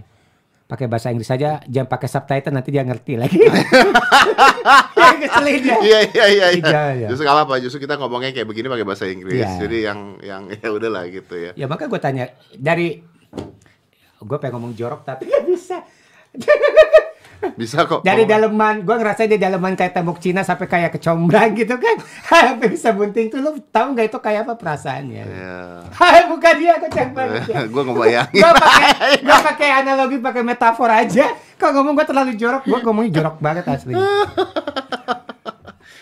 [0.66, 3.38] Pakai bahasa Inggris saja, jangan pakai subtitle nanti dia ngerti lagi.
[5.22, 5.78] Keselin ya.
[5.78, 6.26] Iya iya iya.
[6.28, 6.50] iya.
[6.58, 7.08] Iya, iya.
[7.08, 9.46] Justru nggak apa-apa, justru kita ngomongnya kayak begini pakai bahasa Inggris.
[9.46, 9.62] Iya.
[9.62, 11.52] Jadi yang yang ya udahlah gitu ya.
[11.54, 13.00] Ya maka gue tanya dari
[14.26, 15.78] gue pengen ngomong jorok tapi nggak bisa.
[17.54, 18.02] Bisa kok.
[18.02, 21.96] Dari daleman, gue ngerasain di daleman kayak tembok Cina sampai kayak kecombrang gitu kan.
[22.24, 25.24] Sampai bisa bunting tuh lu tahu nggak itu kayak apa perasaannya?
[25.24, 25.58] Iya.
[25.90, 27.56] Hai bukan dia kocak banget ya.
[27.74, 28.42] gue ngebayangin.
[28.42, 28.90] Gue pakai
[29.22, 31.26] gue pakai analogi pakai metafor aja.
[31.56, 33.96] Kalau ngomong gue terlalu jorok, gue ngomongnya jorok banget asli.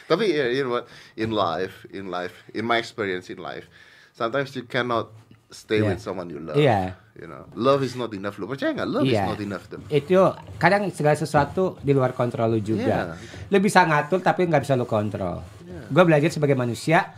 [0.03, 0.85] Tapi you know what?
[1.15, 3.65] In life, in life, in my experience in life,
[4.11, 5.09] sometimes you cannot
[5.49, 5.95] stay Iya.
[5.95, 6.57] with someone you love.
[6.59, 6.97] Iya.
[7.13, 8.41] You know, love is not enough.
[8.41, 8.89] Lo percaya nggak?
[8.89, 9.29] Love is Iya.
[9.29, 9.77] not enough tuh.
[9.85, 13.13] Itu kadang segala sesuatu di luar kontrol lu juga.
[13.13, 13.49] Iya.
[13.53, 15.45] Lu bisa ngatur tapi nggak bisa lu kontrol.
[15.93, 17.13] Gue belajar sebagai manusia,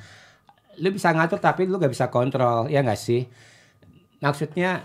[0.84, 3.24] lu bisa ngatur tapi lu nggak bisa kontrol, ya nggak sih?
[4.20, 4.84] Maksudnya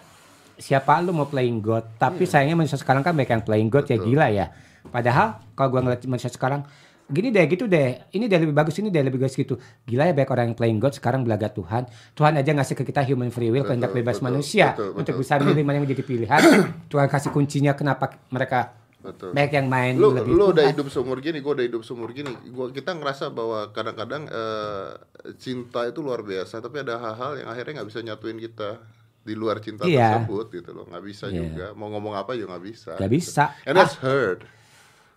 [0.54, 3.98] siapa lu mau playing God, tapi sayangnya manusia sekarang kan banyak yang playing God ya.
[3.98, 4.06] Betul.
[4.14, 4.46] gila ya.
[4.94, 6.62] Padahal kalau gua ngeliat manusia sekarang
[7.10, 10.14] gini deh gitu deh ini deh lebih bagus ini deh lebih bagus gitu gila ya
[10.14, 13.50] banyak orang yang playing God sekarang belaga Tuhan Tuhan aja ngasih ke kita human free
[13.50, 15.22] will kehendak bebas betul, manusia betul, untuk betul.
[15.26, 16.40] bisa milih mana yang menjadi pilihan
[16.92, 19.32] Tuhan kasih kuncinya kenapa mereka Betul.
[19.32, 22.36] banyak yang main lu lebih lu udah hidup seumur gini, gue udah hidup seumur gini.
[22.52, 24.92] Gua kita ngerasa bahwa kadang-kadang eh,
[25.40, 28.76] cinta itu luar biasa, tapi ada hal-hal yang akhirnya nggak bisa nyatuin kita
[29.24, 30.20] di luar cinta Iya.
[30.20, 30.84] tersebut gitu loh.
[30.84, 31.40] Nggak bisa Iya.
[31.48, 31.66] juga.
[31.80, 32.92] Mau ngomong apa juga nggak bisa.
[33.00, 33.20] Nggak gitu.
[33.24, 33.44] bisa.
[33.64, 34.44] And that's hurt.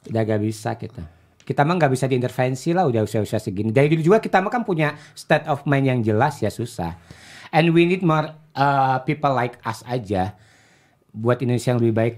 [0.03, 1.03] udah gak bisa kita
[1.43, 4.63] kita mah nggak bisa diintervensi lah udah usia-usia segini dari dulu juga kita mah kan
[4.63, 6.95] punya state of mind yang jelas ya susah
[7.51, 10.35] and we need more uh, people like us aja
[11.13, 12.17] buat Indonesia yang lebih baik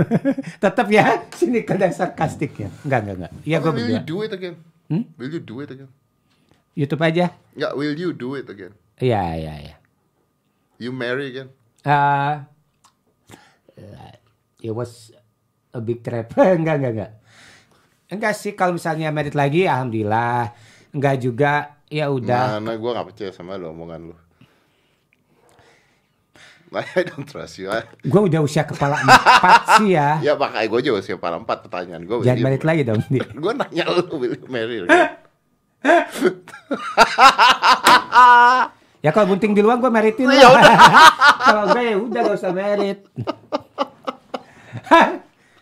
[0.62, 2.68] Tetap ya, sini kadang sarkastik ya.
[2.84, 3.32] Enggak, enggak, enggak.
[3.44, 4.56] Iya gue will you do it again?
[4.88, 5.04] Hmm?
[5.16, 5.90] Will you do it again?
[6.72, 7.36] YouTube aja.
[7.52, 8.72] Enggak, will you do it again?
[9.00, 9.76] Iya, iya, iya.
[10.80, 11.48] You marry again?
[11.82, 12.46] Uh,
[14.62, 15.12] it was
[15.74, 16.32] a big trap.
[16.58, 17.12] enggak, enggak, enggak.
[18.12, 20.52] Enggak sih kalau misalnya merit lagi alhamdulillah.
[20.92, 21.52] Enggak juga
[21.88, 22.60] ya udah.
[22.60, 24.16] Mana gue gak percaya sama lo omongan lo.
[26.76, 27.68] I don't trust you.
[27.68, 30.16] I- Gue udah usia kepala empat sih ya.
[30.26, 32.20] Ya makanya gue juga siapa empat pertanyaan gue.
[32.22, 33.00] Jangan merit lagi dong.
[33.42, 35.16] Gue nanya lu will you marry again?
[39.00, 40.62] Ya kalau bunting di luar gue meritin Ya lah.
[41.42, 42.98] kalau enggak ya udah gak usah merit.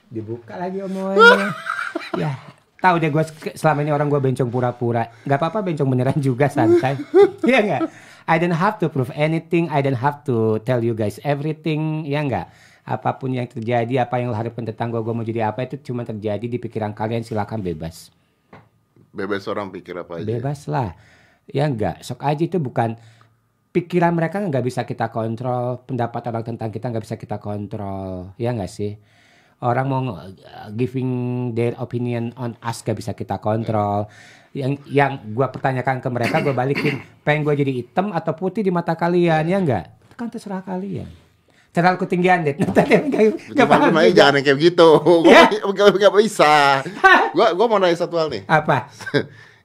[0.07, 1.49] Dibuka lagi omongannya.
[2.17, 3.25] Ya tahu deh gue
[3.55, 5.05] selama ini orang gue bencong pura-pura.
[5.29, 6.97] Gak apa-apa bencong beneran juga santai.
[7.41, 7.83] Iya nggak?
[8.29, 9.73] I don't have to prove anything.
[9.73, 12.05] I don't have to tell you guys everything.
[12.05, 12.53] Ya nggak?
[12.85, 16.05] Apa pun yang terjadi, apa yang harapkan tentang gue, gue mau jadi apa itu cuma
[16.05, 17.25] terjadi di pikiran kalian.
[17.25, 18.13] Silakan bebas.
[19.11, 20.25] Bebas orang pikir apa aja.
[20.25, 20.93] Bebas lah.
[21.51, 22.95] Ya enggak, sok aja itu bukan
[23.75, 28.37] pikiran mereka nggak bisa kita kontrol, pendapat orang tentang kita nggak bisa kita kontrol.
[28.39, 29.01] Ya enggak sih?
[29.61, 30.01] Orang mau
[30.73, 31.11] giving
[31.53, 34.09] their opinion on us gak bisa kita kontrol.
[34.57, 38.73] Yang yang gua pertanyakan ke mereka gue balikin, pengen gue jadi hitam atau putih di
[38.73, 39.85] mata kalian ya enggak?
[40.17, 41.07] Kan terserah kalian.
[41.71, 42.59] Terlalu ketinggian deh.
[42.59, 43.23] Tadi nggak
[43.55, 44.11] nggak Cuma paham juga.
[44.11, 44.89] jangan yang kayak gitu.
[45.31, 45.45] Ya.
[45.77, 46.83] Gua gak bisa.
[47.37, 48.43] Gua gua mau nanya satu hal nih.
[48.51, 48.91] Apa?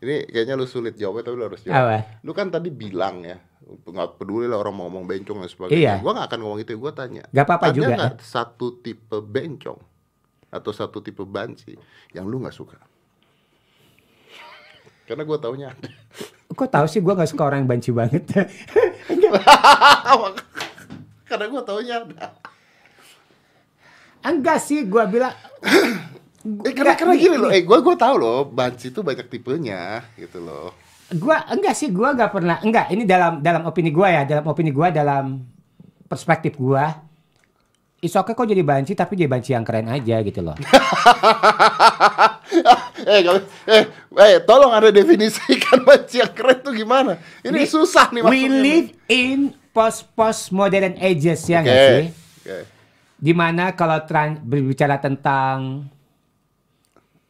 [0.06, 1.82] Ini kayaknya lu sulit jawabnya tapi lu harus jawab.
[1.82, 1.98] Apa?
[2.22, 5.52] Lu kan tadi bilang ya, nggak peduli lah orang mau ngomong bencong dan Iya.
[5.52, 5.94] sebagainya.
[6.00, 7.24] Gua nggak akan ngomong itu, gua tanya.
[7.30, 7.98] Nggak apa-apa Ada juga, ya.
[7.98, 9.80] nggak satu tipe bencong
[10.48, 11.74] atau satu tipe banci
[12.12, 12.78] yang lu nggak suka?
[15.04, 15.90] Karena gua taunya ada.
[16.48, 18.22] Kok tahu sih gue nggak suka orang yang banci banget.
[21.26, 22.38] Karena gua taunya ada.
[24.24, 25.34] Enggak sih, gue bilang
[26.46, 30.06] Eh, karena, karena ini- gini loh, eh gua gua tahu loh, banci itu banyak tipenya
[30.14, 30.78] gitu loh.
[31.14, 34.74] Gua enggak sih gua nggak pernah enggak ini dalam dalam opini gua ya dalam opini
[34.74, 35.46] gua dalam
[36.10, 37.06] perspektif gua
[38.04, 40.54] It's okay kok jadi banci tapi jadi banci yang keren aja gitu loh.
[43.02, 43.22] eh,
[43.66, 43.84] eh,
[44.14, 47.18] eh, tolong ada definisikan banci yang keren tuh gimana?
[47.42, 48.62] Ini We- susah nih We maksudnya.
[48.62, 49.40] live in
[49.74, 51.66] post post modern ages ya Oke.
[51.66, 52.06] nggak sih?
[52.46, 52.58] Oke.
[53.16, 53.98] Di mana kalau
[54.44, 55.90] berbicara tentang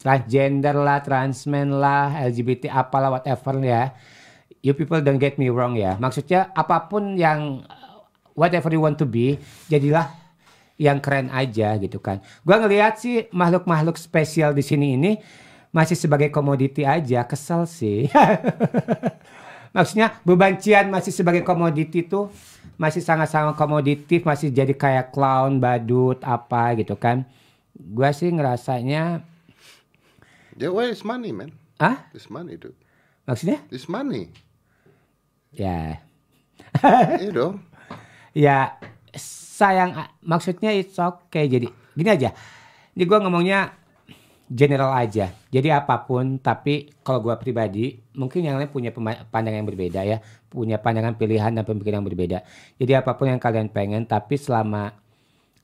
[0.05, 3.89] transgender lah, transmen lah, LGBT apalah whatever ya.
[4.61, 5.97] You people don't get me wrong ya.
[5.97, 7.65] Maksudnya apa pun yang
[8.37, 10.13] whatever you want to be, jadilah
[10.77, 12.21] yang keren aja gitu kan.
[12.45, 15.11] Gua ngelihat sih makhluk-makhluk spesial di sini ini
[15.73, 18.05] masih sebagai komoditi aja, kesel sih.
[19.75, 22.29] Maksudnya bebancian masih sebagai komoditi tuh
[22.77, 27.25] masih sangat-sangat komoditif, masih jadi kayak clown, badut, apa gitu kan.
[27.73, 29.25] Gua sih ngerasanya,
[30.55, 31.51] Yeah, where is money, man?
[31.75, 32.75] ah It's money, dude.
[33.23, 33.59] maksudnya?
[33.67, 34.31] It's money.
[35.51, 35.99] Ya,
[37.23, 37.63] Iya dong.
[38.35, 38.75] ya
[39.15, 42.35] sayang maksudnya it's okay jadi gini aja.
[42.91, 43.71] Ini gua ngomongnya
[44.45, 45.31] general aja.
[45.47, 48.91] Jadi apa pun tapi kalau gua pribadi mungkin yang lain punya
[49.31, 52.37] pandangan yang berbeda ya, punya pandangan pilihan dan pemikiran yang berbeda.
[52.75, 54.91] Jadi apa pun yang kalian pengen tapi selama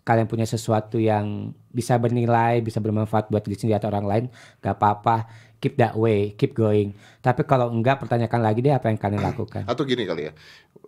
[0.02, 4.26] kalian punya sesuatu yang bisa bernilai, bisa bermanfaat buat diri sendiri atau orang lain,
[4.60, 5.30] gak apa-apa.
[5.62, 6.97] Keep that way, keep going.
[7.22, 9.70] Tapi kalau enggak, pertanyakan lagi deh apa yang kalian lakukan.
[9.70, 10.34] Atau gini kali ya.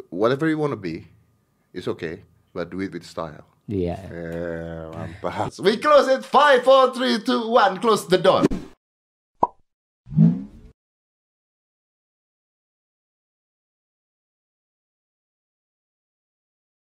[0.09, 1.05] Whatever you wanna be,
[1.69, 2.25] it's okay.
[2.53, 3.45] But do it with style.
[3.69, 3.97] Iya.
[4.09, 5.53] Eh, mantap.
[5.61, 6.25] We close it.
[6.25, 7.81] 5, 4, 3, 2, 1.
[7.81, 8.45] Close the door.